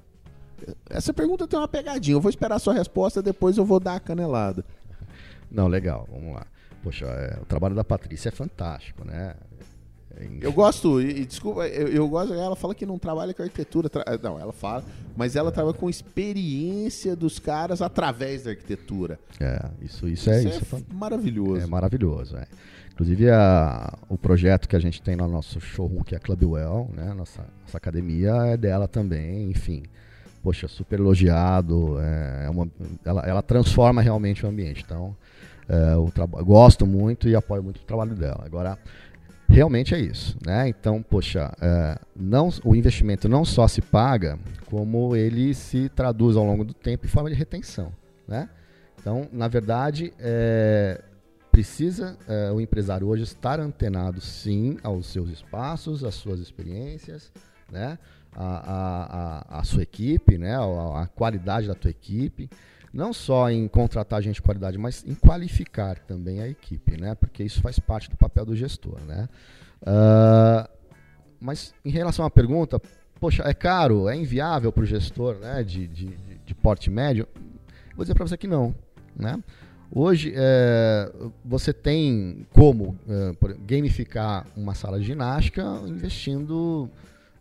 Essa 0.89 1.13
pergunta 1.13 1.47
tem 1.47 1.59
uma 1.59 1.69
pegadinha. 1.69 2.17
Eu 2.17 2.21
vou 2.21 2.31
esperar 2.31 2.57
a 2.57 2.59
sua 2.59 2.75
resposta, 2.75 3.23
depois 3.23 3.57
eu 3.57 3.65
vou 3.65 3.81
dar 3.81 3.97
a 3.97 4.01
canelada. 4.01 4.65
Não, 5.51 5.69
legal, 5.69 6.09
vamos 6.11 6.35
lá. 6.35 6.47
Poxa, 6.83 7.07
é, 7.07 7.39
o 7.41 7.45
trabalho 7.45 7.75
da 7.75 7.85
Patrícia 7.85 8.29
é 8.29 8.33
fantástico, 8.33 9.05
né? 9.05 9.37
É 10.17 10.29
eu 10.41 10.53
gosto, 10.53 11.01
e, 11.01 11.25
desculpa, 11.25 11.67
eu, 11.67 11.89
eu, 11.89 12.09
gosto, 12.09 12.35
ela 12.35 12.55
fala 12.55 12.75
que 12.75 12.85
não 12.85 12.99
trabalha 12.99 13.33
com 13.33 13.43
arquitetura, 13.43 13.89
tra, 13.89 14.05
não, 14.23 14.39
ela 14.39 14.53
fala, 14.53 14.85
mas 15.17 15.37
ela 15.37 15.49
é. 15.49 15.53
trabalha 15.53 15.75
com 15.75 15.89
experiência 15.89 17.17
dos 17.17 17.39
caras 17.39 17.81
através 17.81 18.43
da 18.45 18.51
arquitetura. 18.51 19.19
É, 19.41 19.71
isso, 19.81 20.07
isso 20.09 20.31
é 20.31 20.43
isso. 20.43 20.77
É, 20.77 20.79
é 20.79 20.83
maravilhoso. 20.93 21.63
É 21.63 21.67
maravilhoso, 21.67 22.37
é. 22.37 22.47
Inclusive 22.93 23.31
a, 23.31 23.99
o 24.09 24.19
projeto 24.19 24.69
que 24.69 24.77
a 24.77 24.79
gente 24.79 25.01
tem 25.01 25.17
no 25.17 25.27
nosso 25.27 25.61
showroom, 25.61 26.03
que 26.03 26.15
é 26.15 26.19
a 26.19 26.21
Clubwell, 26.21 26.91
né, 26.93 27.15
nossa, 27.15 27.47
nossa 27.63 27.79
academia, 27.79 28.33
é 28.47 28.57
dela 28.57 28.87
também, 28.87 29.51
enfim 29.51 29.85
poxa, 30.43 30.69
super 30.69 30.99
elogiado. 30.99 31.99
É, 32.01 32.47
é 32.47 32.51
uma, 32.51 32.69
ela, 33.05 33.23
ela 33.23 33.43
transforma 33.43 34.03
realmente 34.03 34.45
o 34.45 34.49
ambiente. 34.49 34.83
Então, 34.85 35.17
é, 35.69 35.95
eu 35.95 36.45
gosto 36.45 36.87
muito 36.87 37.29
e 37.29 37.37
apoio 37.37 37.63
muito 37.63 37.79
o 37.79 37.85
trabalho 37.85 38.15
dela. 38.15 38.43
Agora, 38.45 38.79
realmente 39.49 39.95
é 39.95 40.01
isso, 40.01 40.37
né? 40.45 40.69
Então, 40.69 41.03
poxa, 41.03 41.53
é, 41.61 41.99
não, 42.17 42.51
o 42.65 42.75
investimento 42.75 43.29
não 43.29 43.45
só 43.45 43.69
se 43.69 43.81
paga, 43.81 44.39
como 44.67 45.15
ele 45.15 45.55
se 45.55 45.89
traduz 45.91 46.37
ao 46.37 46.45
longo 46.45 46.65
do 46.65 46.75
tempo 46.75 47.07
em 47.07 47.09
forma 47.09 47.31
de 47.31 47.37
retenção, 47.37 47.93
né? 48.27 48.49
Então, 48.99 49.29
na 49.33 49.49
verdade, 49.49 50.13
é, 50.19 51.03
precisa 51.51 52.17
é, 52.27 52.51
o 52.51 52.61
empresário 52.61 53.07
hoje 53.07 53.25
estar 53.25 53.61
antenado, 53.61 54.21
sim, 54.21 54.79
aos 54.83 55.07
seus 55.07 55.29
espaços, 55.29 56.03
às 56.03 56.15
suas 56.15 56.41
experiências, 56.41 57.31
né? 57.71 57.99
A, 58.35 59.47
a, 59.51 59.61
a 59.61 59.65
sua 59.65 59.83
equipe, 59.83 60.39
né, 60.39 60.57
a, 60.57 61.03
a, 61.03 61.07
qualidade 61.07 61.67
da 61.67 61.75
tua 61.75 61.91
equipe, 61.91 62.49
não 62.93 63.13
só 63.13 63.51
em 63.51 63.67
contratar 63.69 64.23
gente 64.23 64.37
de 64.37 64.43
qualidade, 64.43 64.79
mas 64.79 65.05
em 65.07 65.15
qualificar 65.15 65.99
também 65.99 66.41
a 66.41 66.49
equipe, 66.49 67.01
né, 67.01 67.15
porque 67.15 67.43
isso 67.43 67.61
faz 67.61 67.79
parte 67.79 68.11
do 68.11 68.17
papel 68.17 68.45
do 68.45 68.57
gestor, 68.57 69.01
né. 69.07 69.29
Uh, 69.83 70.69
mas 71.41 71.75
em 71.85 71.91
relação 71.91 72.25
à 72.25 72.31
pergunta, 72.31 72.81
poxa, 73.19 73.43
é 73.47 73.53
caro, 73.53 74.09
é 74.09 74.17
inviável 74.17 74.73
para 74.73 74.83
o 74.83 74.87
gestor, 74.87 75.37
né, 75.37 75.63
de, 75.63 75.87
de, 75.87 76.17
de 76.47 76.55
porte 76.55 76.89
médio? 76.89 77.27
Vou 77.97 78.05
dizer 78.05 78.15
para 78.15 78.27
você 78.27 78.37
que 78.37 78.47
não, 78.47 78.75
né. 79.15 79.43
Hoje 79.95 80.33
é, 80.35 81.13
você 81.45 81.71
tem 81.71 82.47
como 82.55 82.99
é, 83.07 83.35
gamificar 83.67 84.47
uma 84.57 84.75
sala 84.75 84.99
de 84.99 85.05
ginástica 85.05 85.63
investindo 85.87 86.89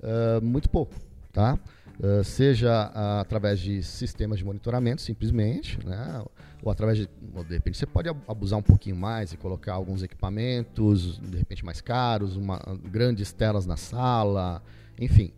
uh, 0.02 0.44
muito 0.44 0.70
pouco, 0.70 0.94
tá? 1.32 1.58
Uh, 2.00 2.24
seja 2.24 2.90
uh, 2.90 3.22
através 3.22 3.60
de 3.60 3.84
sistemas 3.84 4.40
de 4.40 4.46
monitoramento, 4.46 5.02
simplesmente, 5.02 5.78
né? 5.86 6.24
ou 6.64 6.72
através 6.72 6.98
de, 6.98 7.08
de 7.48 7.54
repente, 7.54 7.78
você 7.78 7.86
pode 7.86 8.10
abusar 8.28 8.60
um 8.60 8.64
pouquinho 8.64 8.96
mais 8.96 9.34
e 9.34 9.38
colocar 9.38 9.74
alguns 9.74 10.04
equipamentos, 10.04 11.20
de 11.20 11.38
repente 11.38 11.66
mais 11.66 11.82
caros, 11.82 12.36
uma, 12.36 12.60
grandes 12.84 13.32
telas 13.32 13.66
na 13.66 13.78
sala, 13.78 14.62
enfim. 15.00 15.32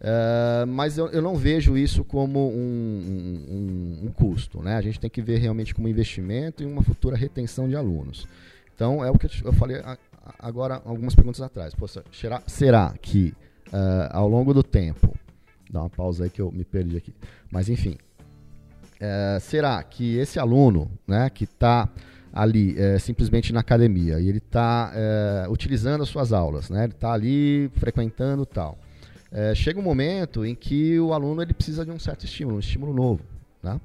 Uh, 0.00 0.66
mas 0.66 0.98
eu, 0.98 1.08
eu, 1.08 1.22
não 1.22 1.36
vejo 1.36 1.76
isso 1.76 2.04
como 2.04 2.50
um, 2.50 4.02
um, 4.02 4.06
um, 4.06 4.12
custo. 4.12 4.60
Né? 4.62 4.76
A 4.76 4.80
gente 4.80 5.00
tem 5.00 5.08
que 5.08 5.22
ver 5.22 5.38
realmente 5.38 5.74
como 5.74 5.88
investimento 5.88 6.62
e 6.62 6.66
uma 6.66 6.82
futura 6.82 7.16
retenção 7.16 7.68
de 7.68 7.76
alunos. 7.76 8.26
Então, 8.74 9.04
é 9.04 9.10
o 9.10 9.18
que 9.18 9.26
eu 9.42 9.52
falei 9.54 9.80
agora, 10.38 10.82
algumas 10.84 11.14
perguntas 11.14 11.40
atrás. 11.40 11.74
Poxa, 11.74 12.04
será, 12.12 12.42
será 12.46 12.94
que 13.00 13.34
uh, 13.68 14.08
ao 14.10 14.28
longo 14.28 14.52
do 14.52 14.62
tempo. 14.62 15.14
Dá 15.70 15.80
uma 15.80 15.90
pausa 15.90 16.24
aí 16.24 16.30
que 16.30 16.40
eu 16.40 16.50
me 16.52 16.64
perdi 16.64 16.96
aqui. 16.96 17.12
Mas 17.50 17.68
enfim, 17.68 17.96
uh, 19.00 19.40
será 19.40 19.82
que 19.82 20.16
esse 20.16 20.38
aluno, 20.38 20.90
né, 21.06 21.30
que 21.30 21.44
está 21.44 21.88
ali 22.32 22.74
uh, 22.74 23.00
simplesmente 23.00 23.52
na 23.52 23.60
academia 23.60 24.20
e 24.20 24.28
ele 24.28 24.38
está 24.38 24.92
utilizando 25.48 26.02
as 26.02 26.08
suas 26.08 26.32
aulas, 26.32 26.70
né, 26.70 26.84
ele 26.84 26.92
está 26.92 27.12
ali 27.12 27.70
frequentando 27.76 28.44
tal, 28.44 28.78
chega 29.54 29.78
um 29.78 29.82
momento 29.82 30.46
em 30.46 30.54
que 30.54 30.98
o 30.98 31.12
aluno 31.12 31.42
ele 31.42 31.52
precisa 31.52 31.84
de 31.84 31.90
um 31.90 31.98
certo 31.98 32.24
estímulo, 32.24 32.56
um 32.56 32.60
estímulo 32.60 32.94
novo, 32.94 33.22
né? 33.62 33.80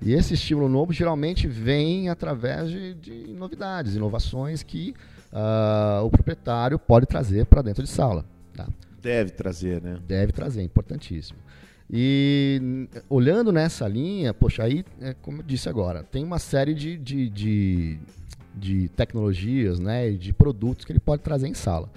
E 0.00 0.12
esse 0.12 0.34
estímulo 0.34 0.68
novo 0.68 0.92
geralmente 0.92 1.46
vem 1.46 2.08
através 2.08 2.70
de, 2.70 2.94
de 2.94 3.32
novidades, 3.32 3.94
inovações 3.94 4.62
que 4.62 4.94
uh, 5.32 6.04
o 6.04 6.10
proprietário 6.10 6.78
pode 6.78 7.06
trazer 7.06 7.46
para 7.46 7.62
dentro 7.62 7.82
de 7.82 7.88
sala. 7.88 8.24
Tá? 8.54 8.68
Deve 9.06 9.30
trazer, 9.30 9.80
né? 9.80 10.00
Deve 10.04 10.32
trazer, 10.32 10.62
importantíssimo. 10.64 11.38
E 11.88 12.88
olhando 13.08 13.52
nessa 13.52 13.86
linha, 13.86 14.34
poxa, 14.34 14.64
aí, 14.64 14.84
é, 15.00 15.14
como 15.22 15.38
eu 15.38 15.42
disse 15.44 15.68
agora, 15.68 16.02
tem 16.02 16.24
uma 16.24 16.40
série 16.40 16.74
de, 16.74 16.96
de, 16.96 17.30
de, 17.30 18.00
de 18.52 18.88
tecnologias, 18.88 19.78
né, 19.78 20.10
de 20.10 20.32
produtos 20.32 20.84
que 20.84 20.90
ele 20.90 20.98
pode 20.98 21.22
trazer 21.22 21.46
em 21.46 21.54
sala. 21.54 21.88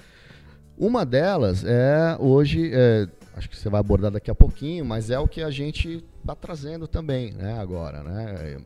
Uma 0.78 1.04
delas 1.04 1.64
é 1.66 2.16
hoje, 2.20 2.70
é, 2.72 3.08
acho 3.36 3.50
que 3.50 3.58
você 3.58 3.70
vai 3.70 3.80
abordar 3.80 4.12
daqui 4.12 4.30
a 4.30 4.36
pouquinho, 4.36 4.86
mas 4.86 5.10
é 5.10 5.18
o 5.18 5.28
que 5.28 5.42
a 5.42 5.50
gente 5.50 6.06
está 6.22 6.36
trazendo 6.36 6.88
também, 6.88 7.34
né, 7.34 7.60
agora, 7.60 8.04
né, 8.04 8.58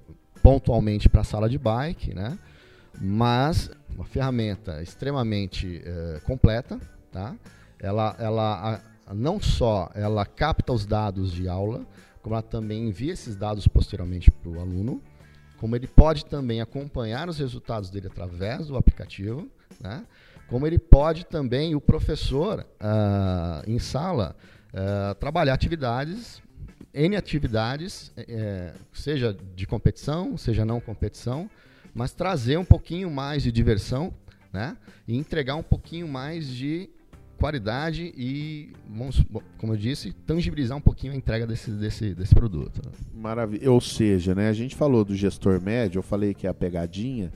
pontualmente 0.42 1.08
para 1.08 1.22
a 1.22 1.24
sala 1.24 1.48
de 1.48 1.58
bike, 1.58 2.14
né, 2.14 2.38
mas 3.00 3.72
uma 3.96 4.04
ferramenta 4.04 4.84
extremamente 4.84 5.82
é, 5.86 6.20
completa, 6.26 6.78
tá? 7.10 7.34
Ela, 7.84 8.16
ela 8.18 8.82
a, 9.06 9.14
não 9.14 9.42
só 9.42 9.92
ela 9.94 10.26
capta 10.26 10.72
os 10.72 10.86
dados 10.86 11.34
de 11.34 11.50
aula, 11.50 11.86
como 12.22 12.34
ela 12.34 12.42
também 12.42 12.88
envia 12.88 13.12
esses 13.12 13.36
dados 13.36 13.68
posteriormente 13.68 14.32
para 14.32 14.50
o 14.50 14.60
aluno, 14.62 15.04
como 15.58 15.76
ele 15.76 15.86
pode 15.86 16.26
também 16.26 16.62
acompanhar 16.62 17.28
os 17.28 17.38
resultados 17.38 17.90
dele 17.90 18.08
através 18.08 18.68
do 18.68 18.78
aplicativo, 18.78 19.50
né? 19.82 20.06
como 20.48 20.66
ele 20.66 20.80
pode 20.80 21.26
também, 21.26 21.76
o 21.76 21.82
professor 21.82 22.62
uh, 22.62 23.70
em 23.70 23.80
sala, 23.80 24.36
uh, 24.74 25.14
trabalhar 25.16 25.54
atividades, 25.54 26.42
N 26.94 27.18
atividades, 27.18 28.14
uh, 28.18 28.80
seja 28.94 29.36
de 29.56 29.68
competição, 29.68 30.38
seja 30.38 30.64
não 30.64 30.80
competição, 30.80 31.50
mas 31.94 32.14
trazer 32.14 32.58
um 32.58 32.66
pouquinho 32.66 33.12
mais 33.12 33.44
de 33.44 33.52
diversão 33.52 34.14
né? 34.54 34.78
e 35.06 35.18
entregar 35.18 35.56
um 35.56 35.64
pouquinho 35.64 36.08
mais 36.08 36.48
de 36.48 36.90
qualidade 37.44 38.14
e, 38.16 38.72
como 39.58 39.74
eu 39.74 39.78
disse, 39.78 40.14
tangibilizar 40.26 40.78
um 40.78 40.82
pouquinho 40.82 41.12
a 41.12 41.16
entrega 41.18 41.46
desse, 41.46 41.72
desse, 41.72 42.16
desse 42.16 42.34
produto. 42.34 42.80
Maravilha. 43.14 43.70
Ou 43.70 43.82
seja, 43.82 44.34
né, 44.34 44.48
a 44.48 44.54
gente 44.54 44.78
falou 44.78 45.04
do 45.04 45.14
gestor 45.14 45.62
médio, 45.62 46.00
eu 46.00 46.04
falei 46.04 46.34
que 46.34 46.48
é 46.48 46.50
a 46.50 46.54
pegadinha, 46.54 47.34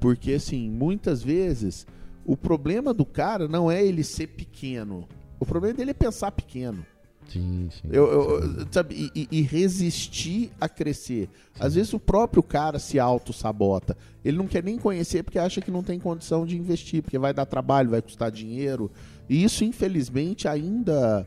porque 0.00 0.32
assim, 0.32 0.70
muitas 0.70 1.22
vezes 1.22 1.86
o 2.24 2.38
problema 2.38 2.94
do 2.94 3.04
cara 3.04 3.46
não 3.48 3.70
é 3.70 3.84
ele 3.84 4.02
ser 4.02 4.28
pequeno. 4.28 5.06
O 5.38 5.44
problema 5.44 5.76
dele 5.76 5.90
é 5.90 5.94
pensar 5.94 6.30
pequeno. 6.32 6.86
Sim, 7.30 7.68
sim. 7.70 7.88
Eu, 7.92 8.10
eu, 8.10 8.66
sabe, 8.70 9.10
e, 9.14 9.28
e, 9.30 9.42
resistir 9.42 10.50
a 10.60 10.68
crescer. 10.68 11.28
Sim. 11.54 11.60
Às 11.64 11.74
vezes 11.76 11.92
o 11.92 12.00
próprio 12.00 12.42
cara 12.42 12.78
se 12.80 12.98
auto-sabota. 12.98 13.96
Ele 14.24 14.36
não 14.36 14.48
quer 14.48 14.64
nem 14.64 14.76
conhecer 14.76 15.22
porque 15.22 15.38
acha 15.38 15.60
que 15.60 15.70
não 15.70 15.82
tem 15.82 16.00
condição 16.00 16.44
de 16.44 16.56
investir, 16.58 17.02
porque 17.02 17.18
vai 17.18 17.32
dar 17.32 17.46
trabalho, 17.46 17.90
vai 17.90 18.02
custar 18.02 18.32
dinheiro. 18.32 18.90
E 19.28 19.44
isso, 19.44 19.62
infelizmente, 19.62 20.48
ainda 20.48 21.24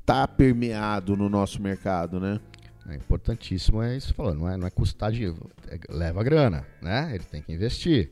está 0.00 0.26
permeado 0.26 1.16
no 1.16 1.28
nosso 1.28 1.60
mercado, 1.60 2.18
né? 2.18 2.40
É 2.88 2.96
importantíssimo 2.96 3.80
é 3.80 3.96
isso 3.96 4.12
falando, 4.12 4.40
não 4.40 4.48
é, 4.48 4.56
não 4.56 4.66
é 4.66 4.70
custar 4.70 5.12
dinheiro, 5.12 5.36
é, 5.68 5.78
leva 5.88 6.24
grana, 6.24 6.66
né? 6.80 7.10
Ele 7.14 7.24
tem 7.24 7.40
que 7.40 7.52
investir. 7.52 8.10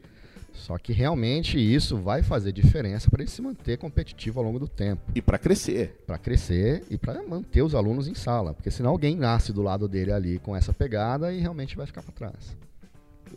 Só 0.53 0.77
que 0.79 0.93
realmente 0.93 1.59
isso 1.59 1.97
vai 1.97 2.23
fazer 2.23 2.53
diferença 2.53 3.11
para 3.11 3.23
ele 3.23 3.31
se 3.31 3.41
manter 3.41 3.79
competitivo 3.79 4.41
ao 4.41 4.47
longo 4.47 4.59
do 4.59 4.69
tempo. 4.69 5.03
E 5.15 5.23
para 5.23 5.39
crescer. 5.39 6.03
Para 6.07 6.19
crescer 6.19 6.85
e 6.91 6.99
para 6.99 7.23
manter 7.23 7.63
os 7.63 7.75
alunos 7.75 8.09
em 8.09 8.15
sala. 8.15 8.55
Porque 8.55 8.71
senão 8.71 8.91
alguém 8.91 9.17
nasce 9.17 9.53
do 9.53 9.63
lado 9.63 9.89
dele 9.89 10.13
ali 10.13 10.39
com 10.39 10.55
essa 10.57 10.73
pegada 10.73 11.33
e 11.33 11.41
realmente 11.41 11.77
vai 11.77 11.87
ficar 11.87 12.03
para 12.03 12.13
trás. 12.13 12.57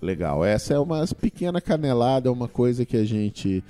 Legal. 0.02 0.44
Essa 0.44 0.74
é 0.74 0.80
uma 0.80 1.06
pequena 1.08 1.62
canelada, 1.62 2.32
uma 2.32 2.48
coisa 2.48 2.86
que 2.86 2.98
a 2.98 3.06
gente. 3.06 3.64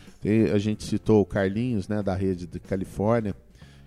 A 0.54 0.58
gente 0.58 0.84
citou 0.84 1.22
o 1.22 1.26
Carlinhos, 1.26 1.88
né, 1.88 2.02
da 2.02 2.16
rede 2.16 2.48
de 2.48 2.60
Califórnia, 2.60 3.36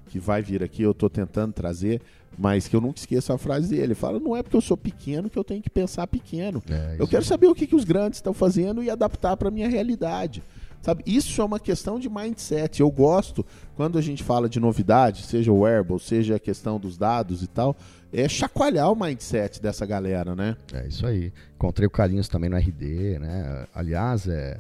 que 0.09 0.19
vai 0.19 0.42
vir 0.42 0.62
aqui, 0.62 0.83
eu 0.83 0.92
estou 0.92 1.11
tentando 1.11 1.53
trazer, 1.53 2.01
mas 2.38 2.68
que 2.68 2.77
eu 2.77 2.81
nunca 2.81 2.99
esqueço 2.99 3.33
a 3.33 3.38
frase 3.38 3.68
dele. 3.68 3.83
Ele 3.83 3.94
fala: 3.94 4.20
não 4.20 4.37
é 4.37 4.42
porque 4.42 4.57
eu 4.57 4.61
sou 4.61 4.77
pequeno 4.77 5.31
que 5.31 5.38
eu 5.38 5.44
tenho 5.44 5.62
que 5.62 5.70
pensar 5.70 6.07
pequeno. 6.07 6.62
É, 6.68 6.96
eu 6.99 7.09
quero 7.09 7.25
saber 7.25 7.46
o 7.46 7.55
que, 7.55 7.66
que 7.66 7.77
os 7.77 7.85
grandes 7.85 8.18
estão 8.18 8.35
fazendo 8.35 8.83
e 8.83 8.90
adaptar 8.90 9.37
para 9.37 9.49
a 9.49 9.51
minha 9.51 9.68
realidade. 9.68 10.42
Sabe? 10.83 11.03
Isso 11.05 11.40
é 11.40 11.44
uma 11.44 11.59
questão 11.59 11.99
de 11.99 12.09
mindset. 12.09 12.81
Eu 12.81 12.90
gosto, 12.90 13.44
quando 13.75 13.99
a 13.99 14.01
gente 14.01 14.22
fala 14.22 14.49
de 14.49 14.61
novidade, 14.61 15.25
seja 15.25 15.51
o 15.51 15.61
wearable, 15.61 15.99
seja 15.99 16.37
a 16.37 16.38
questão 16.38 16.79
dos 16.79 16.96
dados 16.96 17.42
e 17.42 17.49
tal, 17.49 17.75
é 18.12 18.29
chacoalhar 18.29 18.92
o 18.92 18.94
mindset 18.94 19.61
dessa 19.61 19.85
galera, 19.85 20.37
né? 20.37 20.57
É 20.72 20.87
isso 20.87 21.05
aí. 21.05 21.33
Encontrei 21.57 21.88
o 21.88 21.90
Carlinhos 21.90 22.29
também 22.29 22.49
no 22.49 22.57
RD, 22.57 23.18
né? 23.18 23.66
Aliás, 23.75 24.29
é, 24.29 24.59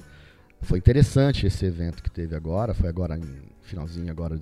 foi 0.62 0.78
interessante 0.78 1.46
esse 1.46 1.64
evento 1.64 2.02
que 2.02 2.10
teve 2.10 2.34
agora, 2.34 2.74
foi 2.74 2.88
agora 2.88 3.16
em 3.16 3.55
finalzinho 3.66 4.10
agora, 4.10 4.38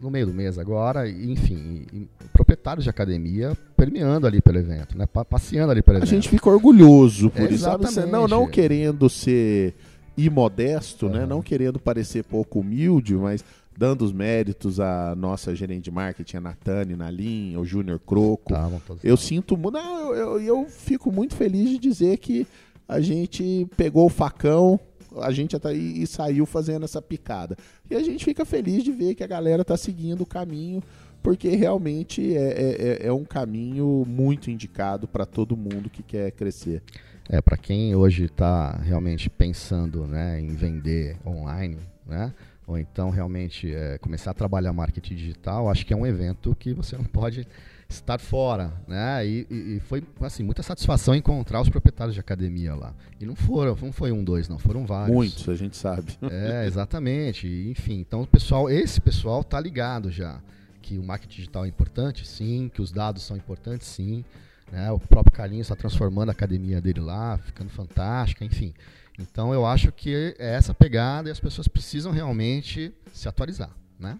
no 0.00 0.10
meio 0.10 0.26
do 0.26 0.32
mês 0.32 0.58
agora, 0.58 1.08
e, 1.08 1.30
enfim, 1.30 1.86
e, 1.92 1.96
e 1.96 2.08
proprietários 2.32 2.84
de 2.84 2.90
academia 2.90 3.56
permeando 3.76 4.26
ali 4.26 4.40
pelo 4.40 4.58
evento, 4.58 4.96
né? 4.96 5.06
Passeando 5.06 5.72
ali 5.72 5.82
pelo 5.82 5.96
a 5.96 5.98
evento. 5.98 6.10
A 6.10 6.14
gente 6.14 6.28
fica 6.28 6.48
orgulhoso 6.48 7.30
por 7.30 7.42
é, 7.42 7.52
isso, 7.52 7.64
sabe? 7.64 7.84
Não, 8.10 8.26
não 8.26 8.48
querendo 8.48 9.08
ser 9.08 9.74
imodesto, 10.16 11.06
uhum. 11.06 11.12
né? 11.12 11.26
Não 11.26 11.42
querendo 11.42 11.78
parecer 11.78 12.24
pouco 12.24 12.60
humilde, 12.60 13.14
mas 13.14 13.44
dando 13.76 14.02
os 14.04 14.12
méritos 14.12 14.80
à 14.80 15.14
nossa 15.14 15.54
gerente 15.54 15.84
de 15.84 15.90
marketing, 15.92 16.38
a 16.38 16.40
Natane 16.40 16.96
Nalim, 16.96 17.54
ao 17.54 17.64
Júnior 17.64 18.00
Croco. 18.04 18.52
Tá, 18.52 18.68
eu 19.04 19.16
sinto, 19.16 19.56
não, 19.56 20.14
eu, 20.14 20.14
eu, 20.14 20.40
eu 20.40 20.66
fico 20.68 21.12
muito 21.12 21.36
feliz 21.36 21.70
de 21.70 21.78
dizer 21.78 22.18
que 22.18 22.44
a 22.88 23.00
gente 23.00 23.68
pegou 23.76 24.06
o 24.06 24.10
facão, 24.10 24.80
a 25.20 25.30
gente 25.30 25.56
até 25.56 25.74
e, 25.74 26.02
e 26.02 26.06
saiu 26.06 26.46
fazendo 26.46 26.84
essa 26.84 27.00
picada. 27.00 27.56
E 27.90 27.94
a 27.94 28.02
gente 28.02 28.24
fica 28.24 28.44
feliz 28.44 28.84
de 28.84 28.92
ver 28.92 29.14
que 29.14 29.24
a 29.24 29.26
galera 29.26 29.62
está 29.62 29.76
seguindo 29.76 30.22
o 30.22 30.26
caminho, 30.26 30.82
porque 31.22 31.48
realmente 31.50 32.36
é, 32.36 32.48
é, 32.48 32.88
é, 33.04 33.06
é 33.06 33.12
um 33.12 33.24
caminho 33.24 34.04
muito 34.06 34.50
indicado 34.50 35.08
para 35.08 35.26
todo 35.26 35.56
mundo 35.56 35.90
que 35.90 36.02
quer 36.02 36.30
crescer. 36.32 36.82
É, 37.28 37.42
para 37.42 37.56
quem 37.56 37.94
hoje 37.94 38.24
está 38.24 38.76
realmente 38.78 39.28
pensando 39.28 40.06
né, 40.06 40.40
em 40.40 40.54
vender 40.54 41.16
online, 41.26 41.78
né, 42.06 42.32
ou 42.66 42.78
então 42.78 43.10
realmente 43.10 43.74
é, 43.74 43.98
começar 43.98 44.30
a 44.30 44.34
trabalhar 44.34 44.72
marketing 44.72 45.14
digital, 45.14 45.68
acho 45.68 45.84
que 45.84 45.92
é 45.92 45.96
um 45.96 46.06
evento 46.06 46.56
que 46.58 46.72
você 46.72 46.96
não 46.96 47.04
pode 47.04 47.46
estar 47.88 48.18
fora, 48.20 48.72
né? 48.86 49.26
E, 49.26 49.46
e, 49.50 49.80
foi 49.80 50.02
assim 50.20 50.42
muita 50.42 50.62
satisfação 50.62 51.14
encontrar 51.14 51.60
os 51.60 51.68
proprietários 51.68 52.14
de 52.14 52.20
academia 52.20 52.74
lá. 52.74 52.94
E 53.18 53.24
não 53.24 53.34
foram, 53.34 53.74
não 53.80 53.92
foi 53.92 54.12
um, 54.12 54.22
dois, 54.22 54.48
não 54.48 54.58
foram 54.58 54.84
vários. 54.84 55.14
Muitos, 55.14 55.48
a 55.48 55.54
gente 55.54 55.76
sabe. 55.76 56.18
É, 56.30 56.66
exatamente. 56.68 57.46
Enfim, 57.70 57.98
então 58.00 58.22
o 58.22 58.26
pessoal, 58.26 58.70
esse 58.70 59.00
pessoal 59.00 59.42
tá 59.42 59.58
ligado 59.58 60.10
já 60.10 60.40
que 60.82 60.98
o 60.98 61.02
marketing 61.02 61.36
digital 61.36 61.64
é 61.64 61.68
importante, 61.68 62.26
sim, 62.26 62.70
que 62.72 62.80
os 62.80 62.92
dados 62.92 63.22
são 63.22 63.36
importantes, 63.36 63.86
sim. 63.86 64.24
Né? 64.70 64.90
O 64.90 64.98
próprio 64.98 65.34
Carlinhos 65.34 65.66
está 65.66 65.76
transformando 65.76 66.28
a 66.28 66.32
academia 66.32 66.80
dele 66.80 67.00
lá, 67.00 67.38
ficando 67.38 67.70
fantástica, 67.70 68.44
enfim. 68.44 68.74
Então 69.18 69.52
eu 69.52 69.66
acho 69.66 69.90
que 69.90 70.34
é 70.38 70.54
essa 70.54 70.72
pegada 70.72 71.28
e 71.28 71.32
as 71.32 71.40
pessoas 71.40 71.66
precisam 71.66 72.12
realmente 72.12 72.92
se 73.12 73.28
atualizar, 73.28 73.70
né? 73.98 74.18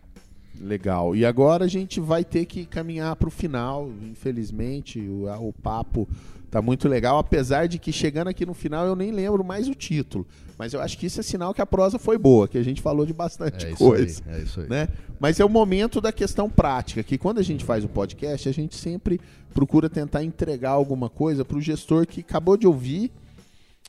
Legal. 0.60 1.14
E 1.14 1.24
agora 1.24 1.64
a 1.64 1.68
gente 1.68 2.00
vai 2.00 2.24
ter 2.24 2.44
que 2.44 2.66
caminhar 2.66 3.14
para 3.16 3.28
o 3.28 3.30
final. 3.30 3.90
Infelizmente, 4.02 5.00
o, 5.00 5.26
o 5.48 5.52
papo 5.52 6.08
tá 6.50 6.62
muito 6.62 6.88
legal, 6.88 7.18
apesar 7.18 7.68
de 7.68 7.78
que 7.78 7.92
chegando 7.92 8.28
aqui 8.28 8.46
no 8.46 8.54
final 8.54 8.86
eu 8.86 8.96
nem 8.96 9.10
lembro 9.10 9.44
mais 9.44 9.68
o 9.68 9.74
título. 9.74 10.26
Mas 10.58 10.72
eu 10.72 10.80
acho 10.80 10.98
que 10.98 11.06
isso 11.06 11.20
é 11.20 11.22
sinal 11.22 11.54
que 11.54 11.62
a 11.62 11.66
prosa 11.66 11.98
foi 11.98 12.18
boa, 12.18 12.48
que 12.48 12.58
a 12.58 12.62
gente 12.62 12.80
falou 12.80 13.06
de 13.06 13.12
bastante 13.12 13.66
é 13.66 13.72
coisa. 13.72 14.22
Aí, 14.26 14.40
é 14.40 14.42
isso 14.42 14.60
aí. 14.60 14.68
Né? 14.68 14.88
Mas 15.20 15.38
é 15.38 15.44
o 15.44 15.48
momento 15.48 16.00
da 16.00 16.10
questão 16.10 16.50
prática, 16.50 17.02
que 17.02 17.16
quando 17.16 17.38
a 17.38 17.42
gente 17.42 17.64
faz 17.64 17.84
o 17.84 17.88
podcast, 17.88 18.48
a 18.48 18.52
gente 18.52 18.74
sempre 18.74 19.20
procura 19.54 19.88
tentar 19.88 20.24
entregar 20.24 20.70
alguma 20.70 21.08
coisa 21.08 21.44
para 21.44 21.56
o 21.56 21.60
gestor 21.60 22.06
que 22.06 22.20
acabou 22.20 22.56
de 22.56 22.66
ouvir, 22.66 23.12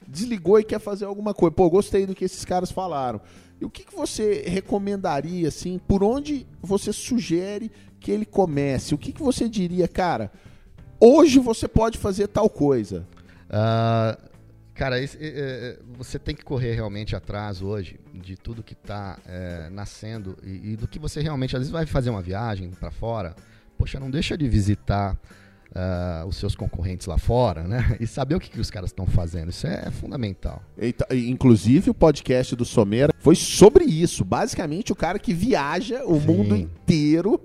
desligou 0.07 0.59
e 0.59 0.63
quer 0.63 0.79
fazer 0.79 1.05
alguma 1.05 1.33
coisa. 1.33 1.55
Pô, 1.55 1.69
gostei 1.69 2.05
do 2.05 2.13
que 2.13 2.25
esses 2.25 2.45
caras 2.45 2.71
falaram. 2.71 3.19
E 3.59 3.65
o 3.65 3.69
que, 3.69 3.83
que 3.83 3.95
você 3.95 4.43
recomendaria, 4.47 5.47
assim, 5.47 5.79
por 5.79 6.03
onde 6.03 6.47
você 6.61 6.93
sugere 6.93 7.71
que 7.99 8.11
ele 8.11 8.25
comece? 8.25 8.95
O 8.95 8.97
que, 8.97 9.11
que 9.11 9.21
você 9.21 9.49
diria, 9.49 9.87
cara, 9.87 10.31
hoje 10.99 11.39
você 11.39 11.67
pode 11.67 11.97
fazer 11.97 12.27
tal 12.27 12.49
coisa? 12.49 13.05
Uh, 13.49 14.29
cara, 14.73 15.01
esse, 15.01 15.17
é, 15.19 15.77
você 15.97 16.17
tem 16.17 16.33
que 16.33 16.43
correr 16.43 16.73
realmente 16.73 17.15
atrás 17.15 17.61
hoje 17.61 17.99
de 18.13 18.37
tudo 18.37 18.63
que 18.63 18.73
está 18.73 19.19
é, 19.25 19.69
nascendo 19.69 20.37
e, 20.41 20.71
e, 20.71 20.75
do 20.77 20.87
que 20.87 20.97
você 20.97 21.21
realmente, 21.21 21.55
às 21.55 21.59
vezes 21.59 21.71
vai 21.71 21.85
fazer 21.85 22.09
uma 22.09 22.21
viagem 22.21 22.69
para 22.71 22.91
fora, 22.91 23.35
poxa, 23.77 23.99
não 23.99 24.09
deixa 24.09 24.37
de 24.37 24.47
visitar 24.47 25.19
uh, 25.71 26.27
os 26.27 26.37
seus 26.37 26.55
concorrentes 26.55 27.07
lá 27.07 27.17
fora, 27.17 27.63
né? 27.63 27.97
E 27.99 28.07
saber 28.07 28.35
o 28.35 28.39
que, 28.39 28.49
que 28.49 28.59
os 28.59 28.69
caras 28.69 28.89
estão 28.89 29.05
fazendo. 29.05 29.49
Isso 29.49 29.67
é, 29.67 29.89
fundamental. 29.91 30.61
Eita, 30.77 31.07
inclusive, 31.15 31.89
o 31.89 31.93
podcast 31.93 32.55
do 32.55 32.65
Somera 32.65 33.13
foi 33.19 33.35
sobre 33.35 33.85
isso. 33.85 34.23
Basicamente, 34.23 34.91
o 34.91 34.95
cara 34.95 35.19
que 35.19 35.33
viaja 35.33 36.03
o 36.05 36.19
Sim. 36.19 36.27
mundo 36.27 36.55
inteiro, 36.55 37.39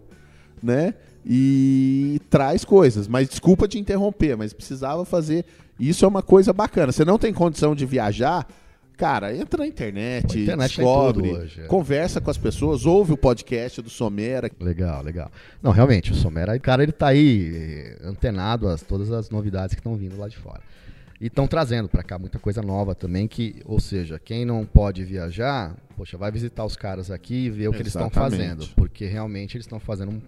né? 0.62 0.94
E 1.26 2.20
traz 2.28 2.64
coisas. 2.64 3.08
Mas 3.08 3.28
desculpa 3.28 3.66
te 3.66 3.78
interromper, 3.78 4.36
mas 4.36 4.52
precisava 4.52 5.04
fazer. 5.04 5.44
Isso 5.78 6.04
é 6.04 6.08
uma 6.08 6.22
coisa 6.22 6.52
bacana. 6.52 6.92
Você 6.92 7.04
não 7.04 7.18
tem 7.18 7.32
condição 7.32 7.74
de 7.74 7.84
viajar 7.84 8.46
Cara, 8.96 9.34
entra 9.36 9.58
na 9.58 9.66
internet, 9.66 10.38
internet 10.38 10.76
descobre, 10.76 11.22
tem 11.22 11.32
tudo 11.32 11.42
hoje, 11.42 11.60
é. 11.62 11.66
conversa 11.66 12.20
com 12.20 12.30
as 12.30 12.38
pessoas, 12.38 12.86
ouve 12.86 13.12
o 13.12 13.16
podcast 13.16 13.82
do 13.82 13.90
Somera. 13.90 14.48
Legal, 14.60 15.02
legal. 15.02 15.30
Não, 15.60 15.72
realmente, 15.72 16.12
o 16.12 16.14
Somera, 16.14 16.56
cara, 16.60 16.82
ele 16.82 16.92
tá 16.92 17.08
aí 17.08 17.52
eh, 17.54 17.98
antenado 18.04 18.68
a 18.68 18.78
todas 18.78 19.10
as 19.10 19.30
novidades 19.30 19.74
que 19.74 19.80
estão 19.80 19.96
vindo 19.96 20.16
lá 20.16 20.28
de 20.28 20.36
fora. 20.36 20.60
E 21.20 21.26
estão 21.26 21.46
trazendo 21.46 21.88
para 21.88 22.02
cá 22.02 22.18
muita 22.18 22.38
coisa 22.38 22.62
nova 22.62 22.94
também, 22.94 23.26
que, 23.26 23.56
ou 23.64 23.80
seja, 23.80 24.20
quem 24.22 24.44
não 24.44 24.64
pode 24.64 25.04
viajar, 25.04 25.74
poxa, 25.96 26.16
vai 26.16 26.30
visitar 26.30 26.64
os 26.64 26.76
caras 26.76 27.10
aqui 27.10 27.46
e 27.46 27.50
ver 27.50 27.68
o 27.68 27.72
que 27.72 27.78
eles 27.78 27.88
estão 27.88 28.08
Exatamente. 28.08 28.36
fazendo, 28.36 28.68
porque 28.76 29.06
realmente 29.06 29.56
eles 29.56 29.64
estão 29.64 29.80
fazendo 29.80 30.22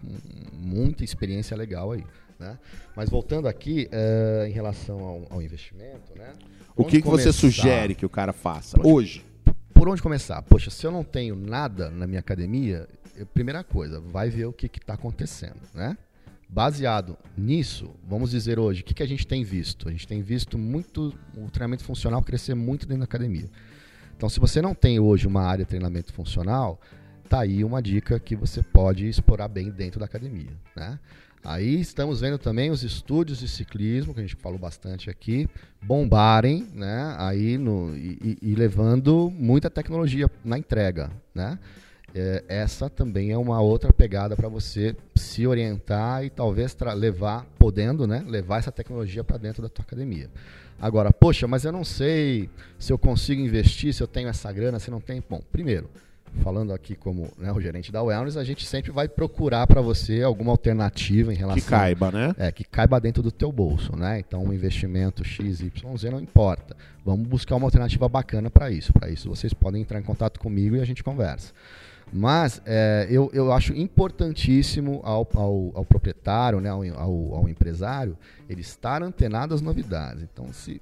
muita 0.53 1.05
experiência 1.05 1.57
legal 1.57 1.93
aí. 1.93 2.05
Né? 2.39 2.59
Mas 2.95 3.09
voltando 3.09 3.49
aqui, 3.49 3.89
eh, 3.91 4.47
em 4.49 4.53
relação 4.53 4.99
ao, 5.01 5.27
ao 5.31 5.43
investimento, 5.43 6.13
né? 6.17 6.33
O 6.77 6.85
que, 6.85 7.01
que 7.01 7.09
você 7.09 7.33
sugere 7.33 7.95
que 7.95 8.05
o 8.05 8.11
cara 8.11 8.33
faça 8.33 8.79
Onde- 8.79 8.89
hoje? 8.89 9.27
por 9.73 9.89
onde 9.89 10.03
começar? 10.03 10.43
Poxa, 10.43 10.71
se 10.71 10.87
eu 10.87 10.91
não 10.91 11.05
tenho 11.05 11.35
nada 11.37 11.91
na 11.91 12.07
minha 12.07 12.21
academia, 12.21 12.87
eu- 13.15 13.27
primeira 13.27 13.63
coisa, 13.65 14.01
vai 14.01 14.29
ver 14.31 14.47
o 14.47 14.53
que 14.53 14.67
está 14.67 14.95
acontecendo, 14.95 15.57
né? 15.75 15.97
Baseado 16.49 17.17
nisso, 17.37 17.91
vamos 18.07 18.31
dizer 18.31 18.59
hoje, 18.59 18.83
o 18.83 18.85
que, 18.85 18.95
que 18.95 19.03
a 19.03 19.09
gente 19.09 19.27
tem 19.27 19.43
visto? 19.43 19.89
A 19.89 19.91
gente 19.91 20.07
tem 20.07 20.23
visto 20.23 20.57
muito 20.57 21.13
o 21.37 21.51
treinamento 21.51 21.85
funcional 21.85 22.23
crescer 22.23 22.55
muito 22.55 22.87
dentro 22.87 23.01
da 23.01 23.05
academia. 23.05 23.51
Então, 24.17 24.29
se 24.29 24.39
você 24.39 24.63
não 24.63 24.75
tem 24.75 25.01
hoje 25.01 25.27
uma 25.27 25.43
área 25.43 25.65
de 25.65 25.69
treinamento 25.69 26.13
funcional, 26.13 26.81
tá 27.29 27.41
aí 27.41 27.65
uma 27.65 27.83
dica 27.83 28.21
que 28.21 28.37
você 28.37 28.63
pode 28.63 29.07
explorar 29.09 29.49
bem 29.49 29.71
dentro 29.71 29.99
da 29.99 30.07
academia, 30.07 30.53
né? 30.77 30.99
Aí 31.49 31.81
estamos 31.81 32.21
vendo 32.21 32.39
também 32.39 32.73
os 32.73 32.83
estúdios 32.83 33.39
de 33.39 33.47
ciclismo, 33.47 34.13
que 34.13 34.19
a 34.19 34.23
gente 34.25 34.35
falou 34.35 34.59
bastante 34.59 35.09
aqui, 35.09 35.49
bombarem, 35.81 36.67
né? 36.75 37.15
Aí 37.19 37.57
no, 37.57 37.97
e, 37.97 38.37
e- 38.43 38.55
levando 38.57 39.31
muita 39.31 39.71
tecnologia 39.71 40.29
na 40.45 40.59
entrega, 40.59 41.09
né? 41.33 41.57
É, 42.13 42.43
essa 42.49 42.91
também 42.91 43.31
é 43.31 43.39
uma 43.39 43.61
outra 43.61 43.93
pegada 43.93 44.35
para 44.35 44.49
você 44.49 44.97
se 45.15 45.47
orientar 45.47 46.25
e 46.25 46.31
talvez 46.31 46.77
levar, 46.97 47.47
podendo, 47.57 48.09
né? 48.09 48.25
Levar 48.27 48.59
essa 48.59 48.73
tecnologia 48.73 49.23
para 49.23 49.37
dentro 49.37 49.63
da 49.63 49.69
tua 49.69 49.85
academia. 49.85 50.29
Agora, 50.81 51.13
poxa, 51.13 51.47
mas 51.47 51.65
eu 51.65 51.71
não 51.71 51.85
sei 51.85 52.51
se 52.77 52.93
eu 52.93 52.99
consigo 52.99 53.41
investir, 53.41 53.95
se 53.95 54.03
eu 54.03 54.09
tenho 54.09 54.29
essa 54.29 54.51
grana, 54.51 54.81
se 54.81 54.91
não 54.91 55.01
tem. 55.01 55.23
Bom, 55.31 55.41
primeiro, 55.53 55.89
falando 56.43 56.73
aqui 56.73 56.95
como 56.95 57.31
né, 57.39 57.53
o 57.53 57.61
gerente 57.61 57.91
da 57.91 58.03
Wellness, 58.03 58.37
a 58.37 58.45
gente 58.45 58.67
sempre 58.67 58.91
vai 58.91 59.09
procurar 59.09 59.67
para 59.67 59.81
você 59.81 60.23
alguma 60.23 60.51
alternativa 60.51 61.33
em 61.33 61.37
relação 61.37 61.63
Que 61.63 61.69
caiba, 61.69 62.11
né? 62.11 62.35
é, 62.39 62.53
que 62.53 62.65
caiba 62.65 63.01
dentro 63.01 63.23
do 63.23 63.31
teu 63.31 63.51
bolso, 63.51 63.97
né? 63.97 64.19
Então, 64.19 64.45
um 64.45 64.53
investimento 64.53 65.25
X, 65.25 65.61
Y, 65.61 65.97
Z 65.97 66.11
não 66.11 66.21
importa. 66.21 66.77
Vamos 67.05 67.27
buscar 67.27 67.57
uma 67.57 67.67
alternativa 67.67 68.09
bacana 68.09 68.51
para 68.51 68.71
isso. 68.71 68.93
Para 68.93 69.09
isso, 69.09 69.29
vocês 69.29 69.55
podem 69.55 69.83
entrar 69.83 69.99
em 69.99 70.03
contato 70.03 70.41
comigo 70.41 70.77
e 70.77 70.81
a 70.81 70.85
gente 70.85 71.03
conversa. 71.03 71.53
Mas 72.13 72.63
é, 72.65 73.07
eu, 73.11 73.31
eu 73.33 73.53
acho 73.53 73.73
importantíssimo 73.75 75.01
ao, 75.03 75.29
ao, 75.35 75.73
ao 75.75 75.85
proprietário, 75.85 76.61
né, 76.61 76.71
ao, 76.71 76.83
ao, 76.97 77.35
ao 77.35 77.49
empresário, 77.49 78.17
ele 78.49 78.61
estar 78.61 79.03
antenado 79.03 79.55
às 79.55 79.61
novidades. 79.61 80.23
Então, 80.23 80.53
se, 80.53 80.81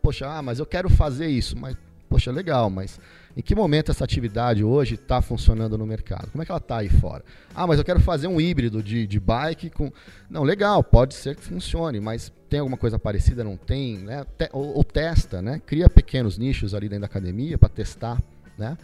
poxa, 0.00 0.28
ah, 0.28 0.40
mas 0.40 0.58
eu 0.58 0.66
quero 0.66 0.88
fazer 0.88 1.26
isso, 1.26 1.56
mas, 1.58 1.76
poxa, 2.10 2.30
legal, 2.32 2.68
mas 2.68 2.98
em 3.36 3.40
que 3.40 3.54
momento 3.54 3.90
essa 3.92 4.04
atividade 4.04 4.62
hoje 4.64 4.96
está 4.96 5.22
funcionando 5.22 5.78
no 5.78 5.86
mercado? 5.86 6.28
Como 6.30 6.42
é 6.42 6.44
que 6.44 6.50
ela 6.50 6.58
está 6.58 6.78
aí 6.78 6.88
fora? 6.88 7.24
Ah, 7.54 7.66
mas 7.66 7.78
eu 7.78 7.84
quero 7.84 8.00
fazer 8.00 8.26
um 8.26 8.40
híbrido 8.40 8.82
de, 8.82 9.06
de 9.06 9.20
bike 9.20 9.70
com. 9.70 9.90
Não, 10.28 10.42
legal, 10.42 10.82
pode 10.82 11.14
ser 11.14 11.36
que 11.36 11.42
funcione, 11.42 12.00
mas 12.00 12.32
tem 12.48 12.58
alguma 12.58 12.76
coisa 12.76 12.98
parecida? 12.98 13.44
Não 13.44 13.56
tem? 13.56 13.98
Né? 13.98 14.26
Te- 14.36 14.50
ou, 14.52 14.76
ou 14.78 14.84
testa, 14.84 15.40
né? 15.40 15.62
Cria 15.64 15.88
pequenos 15.88 16.36
nichos 16.36 16.74
ali 16.74 16.88
dentro 16.88 17.02
da 17.02 17.06
academia 17.06 17.56
para 17.56 17.68
testar, 17.68 18.20
né? 18.58 18.76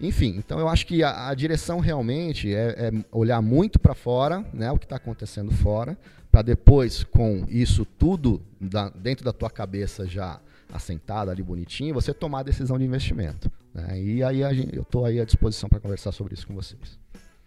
Enfim, 0.00 0.34
então 0.36 0.58
eu 0.58 0.68
acho 0.68 0.84
que 0.86 1.04
a, 1.04 1.28
a 1.28 1.34
direção 1.34 1.78
realmente 1.78 2.52
é, 2.52 2.88
é 2.88 2.92
olhar 3.12 3.40
muito 3.40 3.78
para 3.78 3.94
fora, 3.94 4.44
né, 4.52 4.68
o 4.72 4.76
que 4.78 4.84
está 4.84 4.96
acontecendo 4.96 5.52
fora, 5.52 5.96
para 6.30 6.42
depois, 6.42 7.04
com 7.04 7.44
isso 7.48 7.84
tudo 7.84 8.42
da- 8.60 8.88
dentro 8.88 9.24
da 9.24 9.32
tua 9.32 9.48
cabeça 9.48 10.04
já 10.04 10.40
assentada 10.72 11.30
ali 11.30 11.42
bonitinho, 11.42 11.94
você 11.94 12.12
tomar 12.14 12.40
a 12.40 12.44
decisão 12.44 12.78
de 12.78 12.84
investimento. 12.84 13.50
né? 13.74 14.00
E 14.00 14.22
aí 14.22 14.42
gente- 14.54 14.74
eu 14.74 14.82
estou 14.82 15.04
aí 15.04 15.20
à 15.20 15.24
disposição 15.24 15.68
para 15.68 15.80
conversar 15.80 16.12
sobre 16.12 16.34
isso 16.34 16.46
com 16.46 16.54
vocês. 16.54 16.98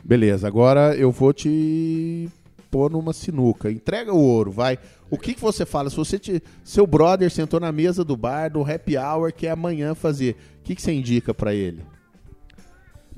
Beleza, 0.03 0.47
agora 0.47 0.95
eu 0.95 1.11
vou 1.11 1.33
te 1.33 2.29
pôr 2.69 2.91
numa 2.91 3.13
sinuca. 3.13 3.71
Entrega 3.71 4.13
o 4.13 4.19
ouro, 4.21 4.51
vai. 4.51 4.77
O 5.09 5.17
que, 5.17 5.33
que 5.33 5.41
você 5.41 5.65
fala? 5.65 5.89
Se 5.89 5.95
você 5.95 6.17
te, 6.19 6.41
seu 6.63 6.85
brother 6.85 7.29
sentou 7.31 7.59
na 7.59 7.71
mesa 7.71 8.03
do 8.03 8.15
bar, 8.17 8.49
do 8.51 8.61
happy 8.63 8.97
hour, 8.97 9.31
que 9.33 9.47
é 9.47 9.51
amanhã 9.51 9.95
fazer, 9.95 10.35
o 10.59 10.63
que, 10.63 10.75
que 10.75 10.81
você 10.81 10.91
indica 10.93 11.33
para 11.33 11.53
ele? 11.53 11.83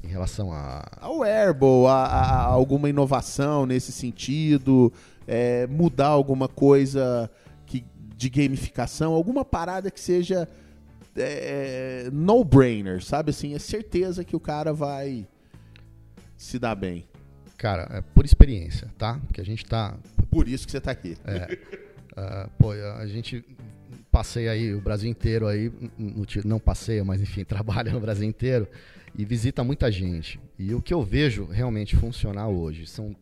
Em 0.04 0.08
relação 0.08 0.52
a. 0.54 0.86
Ao 1.02 1.20
wearable, 1.20 1.86
a, 1.88 1.92
a- 2.06 2.44
alguma 2.46 2.90
inovação 2.90 3.66
nesse 3.66 3.92
sentido, 3.92 4.92
é, 5.28 5.66
mudar 5.68 6.08
alguma 6.08 6.48
coisa 6.48 7.30
de 8.18 8.30
gamificação, 8.30 9.14
alguma 9.14 9.46
parada 9.46 9.92
que 9.92 10.00
seja 10.00 10.50
é, 11.16 12.10
no-brainer, 12.12 13.04
sabe 13.04 13.30
assim? 13.30 13.54
É 13.54 13.60
certeza 13.60 14.24
que 14.24 14.36
o 14.36 14.40
cara 14.40 14.74
vai 14.74 15.28
se 16.36 16.58
dar 16.58 16.74
bem. 16.74 17.06
Cara, 17.58 17.88
é 17.92 18.02
por 18.02 18.26
experiência, 18.26 18.92
tá? 18.98 19.22
Que 19.32 19.40
a 19.40 19.46
gente 19.46 19.64
tá 19.66 19.96
Por 20.32 20.48
isso 20.48 20.66
que 20.66 20.72
você 20.72 20.82
tá 20.82 20.92
aqui. 20.92 21.16
Ah, 22.20 22.50
pô, 22.58 22.72
a 22.72 23.06
gente 23.06 23.46
passeia 24.12 24.50
aí 24.50 24.74
o 24.74 24.82
Brasil 24.82 25.08
inteiro 25.08 25.46
aí, 25.46 25.72
não 26.44 26.58
passeia, 26.58 27.06
mas 27.06 27.22
enfim, 27.22 27.44
trabalha 27.46 27.92
no 27.92 28.00
Brasil 28.00 28.28
inteiro 28.28 28.68
e 29.16 29.24
visita 29.24 29.64
muita 29.64 29.92
gente. 29.92 30.40
E 30.58 30.74
o 30.74 30.82
que 30.82 30.92
eu 30.92 31.04
vejo 31.04 31.46
realmente 31.46 31.96
funcionar 31.96 32.48
hoje 32.48 32.88
são 32.88 33.16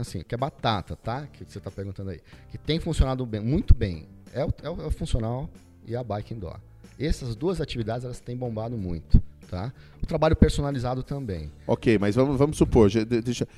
assim, 0.00 0.22
que 0.26 0.34
é 0.34 0.38
batata, 0.38 0.96
tá? 0.96 1.26
Que 1.32 1.44
você 1.44 1.58
está 1.58 1.70
perguntando 1.70 2.10
aí. 2.10 2.20
Que 2.50 2.58
tem 2.58 2.78
funcionado 2.80 3.24
bem, 3.26 3.40
muito 3.40 3.74
bem. 3.74 4.06
É 4.32 4.44
o, 4.44 4.52
é 4.62 4.70
o- 4.70 4.82
é 4.82 4.86
o 4.86 4.90
funcional 4.90 5.48
e 5.86 5.94
a 5.96 6.02
bike 6.04 6.34
indoor. 6.34 6.58
Essas 6.98 7.34
duas 7.34 7.60
atividades 7.60 8.04
elas 8.04 8.20
têm 8.20 8.36
bombado 8.36 8.76
muito, 8.76 9.22
tá? 9.50 9.72
O 10.02 10.06
trabalho 10.06 10.36
personalizado 10.36 11.02
também. 11.02 11.50
Ok, 11.66 11.98
mas 11.98 12.14
vamos, 12.14 12.36
vamos 12.36 12.56
supor, 12.58 12.90
deixa, 13.24 13.48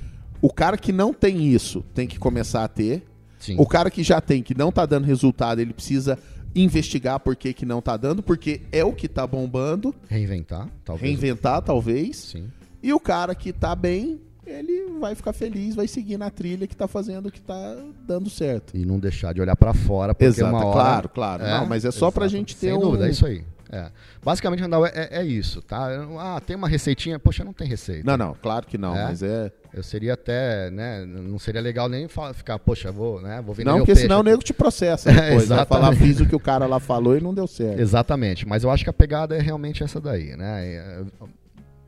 o 0.41 0.53
cara 0.53 0.77
que 0.79 0.93
não 0.93 1.13
tem 1.13 1.49
isso 1.53 1.83
tem 1.95 2.07
que 2.07 2.19
começar 2.19 2.63
a 2.65 2.69
ter. 2.69 3.03
Sim. 3.39 3.57
O 3.59 3.67
cara 3.67 3.91
que 3.91 4.03
já 4.05 4.21
tem, 4.21 4.43
que 4.43 4.57
não 4.57 4.71
tá 4.71 4.87
dando 4.87 5.05
resultado, 5.05 5.61
ele 5.61 5.73
precisa 5.75 6.17
investigar 6.55 7.19
por 7.19 7.35
que, 7.35 7.53
que 7.53 7.67
não 7.67 7.83
tá 7.83 7.97
dando, 7.97 8.23
porque 8.23 8.63
é 8.71 8.85
o 8.85 8.93
que 8.93 9.09
tá 9.09 9.27
bombando, 9.27 9.93
Reinventar, 10.09 10.69
talvez. 10.85 11.03
reinventar 11.11 11.63
talvez. 11.63 12.17
Sim. 12.17 12.49
E 12.83 12.93
o 12.93 13.01
cara 13.01 13.35
que 13.35 13.53
tá 13.53 13.75
bem, 13.75 14.21
ele 14.47 14.99
vai 14.99 15.15
ficar 15.15 15.33
feliz, 15.33 15.75
vai 15.75 15.87
seguir 15.89 16.17
na 16.19 16.31
trilha 16.31 16.67
que 16.67 16.77
tá 16.77 16.89
fazendo 16.89 17.27
o 17.27 17.31
que 17.33 17.41
tá 17.41 17.77
dando 18.07 18.29
certo. 18.31 18.77
E 18.77 18.85
não 18.85 18.99
deixar 18.99 19.33
de 19.33 19.41
olhar 19.41 19.57
para 19.57 19.73
fora, 19.75 20.15
porque 20.15 20.25
Exato, 20.27 20.55
uma 20.55 20.65
hora... 20.65 20.73
claro, 20.73 21.09
claro. 21.09 21.45
É, 21.45 21.51
não, 21.59 21.67
mas 21.67 21.85
é 21.85 21.91
só 21.91 22.11
pra 22.11 22.25
exato. 22.25 22.37
gente 22.39 22.57
ter 22.57 22.69
Sem 22.69 22.77
um... 22.77 22.81
dúvida, 22.81 23.07
é 23.07 23.11
isso 23.11 23.27
aí. 23.27 23.45
É. 23.75 23.91
Basicamente, 24.23 24.61
Randall, 24.61 24.85
é, 24.85 25.09
é 25.13 25.25
isso, 25.25 25.63
tá? 25.63 25.89
Ah, 26.19 26.39
tem 26.45 26.55
uma 26.55 26.69
receitinha? 26.69 27.19
Poxa, 27.19 27.43
não 27.43 27.55
tem 27.55 27.67
receita. 27.67 28.05
Não, 28.05 28.19
não, 28.19 28.35
claro 28.35 28.67
que 28.67 28.77
não, 28.77 28.95
É? 28.95 29.05
mas 29.05 29.23
é... 29.23 29.51
Eu 29.73 29.83
seria 29.83 30.13
até, 30.13 30.71
né? 30.71 31.03
Não 31.07 31.39
seria 31.39 31.59
legal 31.63 31.89
nem 31.89 32.07
fa- 32.07 32.35
ficar, 32.35 32.59
poxa, 32.59 32.93
vou, 32.93 33.23
né? 33.23 33.41
Vou 33.41 33.55
vender 33.55 33.71
Não, 33.71 33.79
porque 33.79 33.93
peixe 33.93 34.03
senão 34.03 34.21
o 34.21 34.23
nego 34.23 34.43
te 34.43 34.53
processa 34.53 35.11
É, 35.11 35.31
depois. 35.31 35.49
vai 35.49 35.65
falar, 35.65 35.97
fiz 35.97 36.21
o 36.21 36.27
que 36.27 36.37
o 36.37 36.41
cara 36.41 36.67
lá 36.67 36.79
falou 36.79 37.17
e 37.17 37.23
não 37.23 37.33
deu 37.33 37.47
certo. 37.47 37.81
Exatamente, 37.81 38.47
mas 38.47 38.63
eu 38.65 38.71
acho 38.71 38.85
que 38.85 38.91
a 38.91 38.93
pegada 38.93 39.35
é 39.35 39.41
realmente 39.41 39.83
essa 39.83 39.99
daí, 39.99 40.37
né? 40.37 40.67
É, 40.67 41.03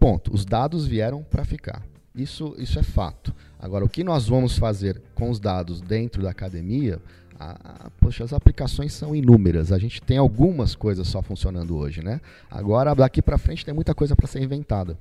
Ponto. 0.00 0.32
Os 0.34 0.46
dados 0.46 0.86
vieram 0.86 1.22
para 1.22 1.44
ficar. 1.44 1.82
Isso, 2.14 2.54
isso 2.58 2.78
é 2.78 2.82
fato. 2.82 3.34
Agora, 3.58 3.84
o 3.84 3.88
que 3.88 4.04
nós 4.04 4.28
vamos 4.28 4.56
fazer 4.56 5.00
com 5.14 5.30
os 5.30 5.40
dados 5.40 5.80
dentro 5.80 6.22
da 6.22 6.30
academia? 6.30 7.00
a- 7.36 7.86
a- 7.86 7.90
poxa, 8.00 8.22
as 8.22 8.32
aplicações 8.32 8.92
são 8.92 9.14
inúmeras. 9.14 9.72
A 9.72 9.78
gente 9.78 10.00
tem 10.00 10.16
algumas 10.16 10.76
coisas 10.76 11.08
só 11.08 11.20
funcionando 11.20 11.76
hoje, 11.76 12.00
né? 12.00 12.20
Agora, 12.48 12.94
daqui 12.94 13.20
para 13.20 13.36
frente, 13.36 13.64
tem 13.64 13.74
muita 13.74 13.92
coisa 13.92 14.14
para 14.14 14.28
ser 14.28 14.40
inventada. 14.40 14.96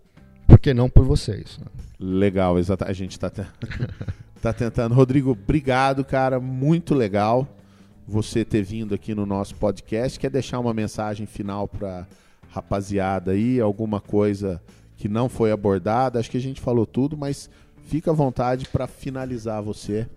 Por 0.47 0.57
que 0.57 0.73
não 0.73 0.89
por 0.89 1.05
vocês? 1.05 1.59
né? 1.59 1.67
Legal, 1.99 2.57
exato. 2.57 2.85
A 2.85 2.91
gente 2.91 3.19
tá, 3.19 3.29
te- 3.29 3.45
tá 4.41 4.51
tentando. 4.51 4.95
Rodrigo, 4.95 5.29
obrigado, 5.29 6.03
cara. 6.03 6.39
Muito 6.39 6.95
legal 6.95 7.47
você 8.07 8.43
ter 8.43 8.63
vindo 8.63 8.95
aqui 8.95 9.13
no 9.13 9.27
nosso 9.27 9.53
podcast. 9.55 10.19
Quer 10.19 10.31
deixar 10.31 10.57
uma 10.59 10.73
mensagem 10.73 11.27
final 11.27 11.67
pra 11.67 12.07
rapaziada 12.49 13.31
aí? 13.31 13.59
Alguma 13.61 14.01
coisa 14.01 14.59
que 15.03 15.09
não 15.09 15.27
foi 15.27 15.51
abordada? 15.51 16.17
Acho 16.17 16.31
que 16.31 16.37
a 16.37 16.41
gente 16.41 16.61
falou 16.61 16.85
tudo, 16.85 17.17
mas 17.17 17.49
fica 17.87 18.11
à 18.11 18.13
vontade 18.13 18.69
para 18.69 18.87
finalizar 18.87 19.61
você, 19.61 20.07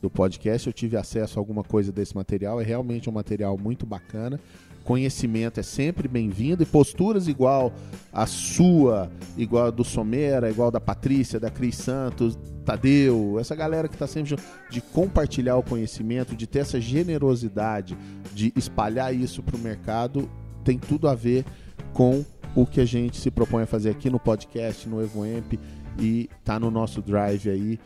do 0.00 0.08
podcast, 0.08 0.66
eu 0.66 0.72
tive 0.72 0.96
acesso 0.96 1.38
a 1.38 1.40
alguma 1.40 1.62
coisa 1.62 1.92
desse 1.92 2.14
material. 2.14 2.60
É 2.60 2.64
realmente 2.64 3.08
um 3.08 3.12
material 3.12 3.58
muito 3.58 3.84
bacana. 3.84 4.40
Conhecimento 4.82 5.60
é 5.60 5.62
sempre 5.62 6.08
bem-vindo 6.08 6.62
e 6.62 6.66
posturas 6.66 7.28
igual 7.28 7.72
a 8.12 8.26
sua, 8.26 9.10
igual 9.36 9.66
a 9.66 9.70
do 9.70 9.84
Somera, 9.84 10.50
igual 10.50 10.70
da 10.70 10.80
Patrícia, 10.80 11.38
da 11.38 11.50
Cris 11.50 11.76
Santos, 11.76 12.38
Tadeu, 12.64 13.38
essa 13.38 13.54
galera 13.54 13.88
que 13.88 13.94
está 13.94 14.06
sempre 14.06 14.36
de 14.70 14.80
compartilhar 14.80 15.56
o 15.56 15.62
conhecimento, 15.62 16.34
de 16.34 16.46
ter 16.46 16.60
essa 16.60 16.80
generosidade, 16.80 17.96
de 18.32 18.52
espalhar 18.56 19.14
isso 19.14 19.42
para 19.42 19.56
o 19.56 19.60
mercado, 19.60 20.30
tem 20.64 20.78
tudo 20.78 21.08
a 21.08 21.14
ver 21.14 21.44
com 21.92 22.24
o 22.54 22.64
que 22.64 22.80
a 22.80 22.86
gente 22.86 23.18
se 23.18 23.30
propõe 23.30 23.64
a 23.64 23.66
fazer 23.66 23.90
aqui 23.90 24.08
no 24.08 24.18
podcast, 24.18 24.88
no 24.88 25.02
EvoEmp 25.02 25.58
e 25.98 26.28
tá 26.42 26.58
no 26.58 26.70
nosso 26.70 27.02
drive 27.02 27.50
aí 27.50 27.78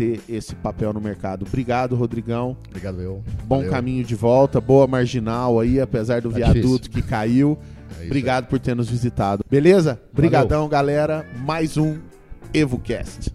ter 0.00 0.20
esse 0.26 0.54
papel 0.54 0.94
no 0.94 1.00
mercado. 1.00 1.44
Obrigado, 1.46 1.94
Rodrigão. 1.94 2.56
Obrigado, 2.68 3.02
eu. 3.02 3.22
Bom 3.44 3.56
Valeu. 3.58 3.70
caminho 3.70 4.02
de 4.02 4.14
volta, 4.14 4.58
boa 4.58 4.86
marginal 4.86 5.60
aí, 5.60 5.78
apesar 5.78 6.22
do 6.22 6.30
tá 6.30 6.36
viaduto 6.36 6.80
difícil. 6.84 6.90
que 6.90 7.02
caiu. 7.02 7.58
É 8.00 8.06
Obrigado 8.06 8.46
por 8.46 8.58
ter 8.58 8.74
nos 8.74 8.88
visitado. 8.88 9.44
Beleza? 9.50 10.00
Obrigadão, 10.10 10.66
galera. 10.68 11.26
Mais 11.44 11.76
um 11.76 11.98
EvoCast. 12.54 13.30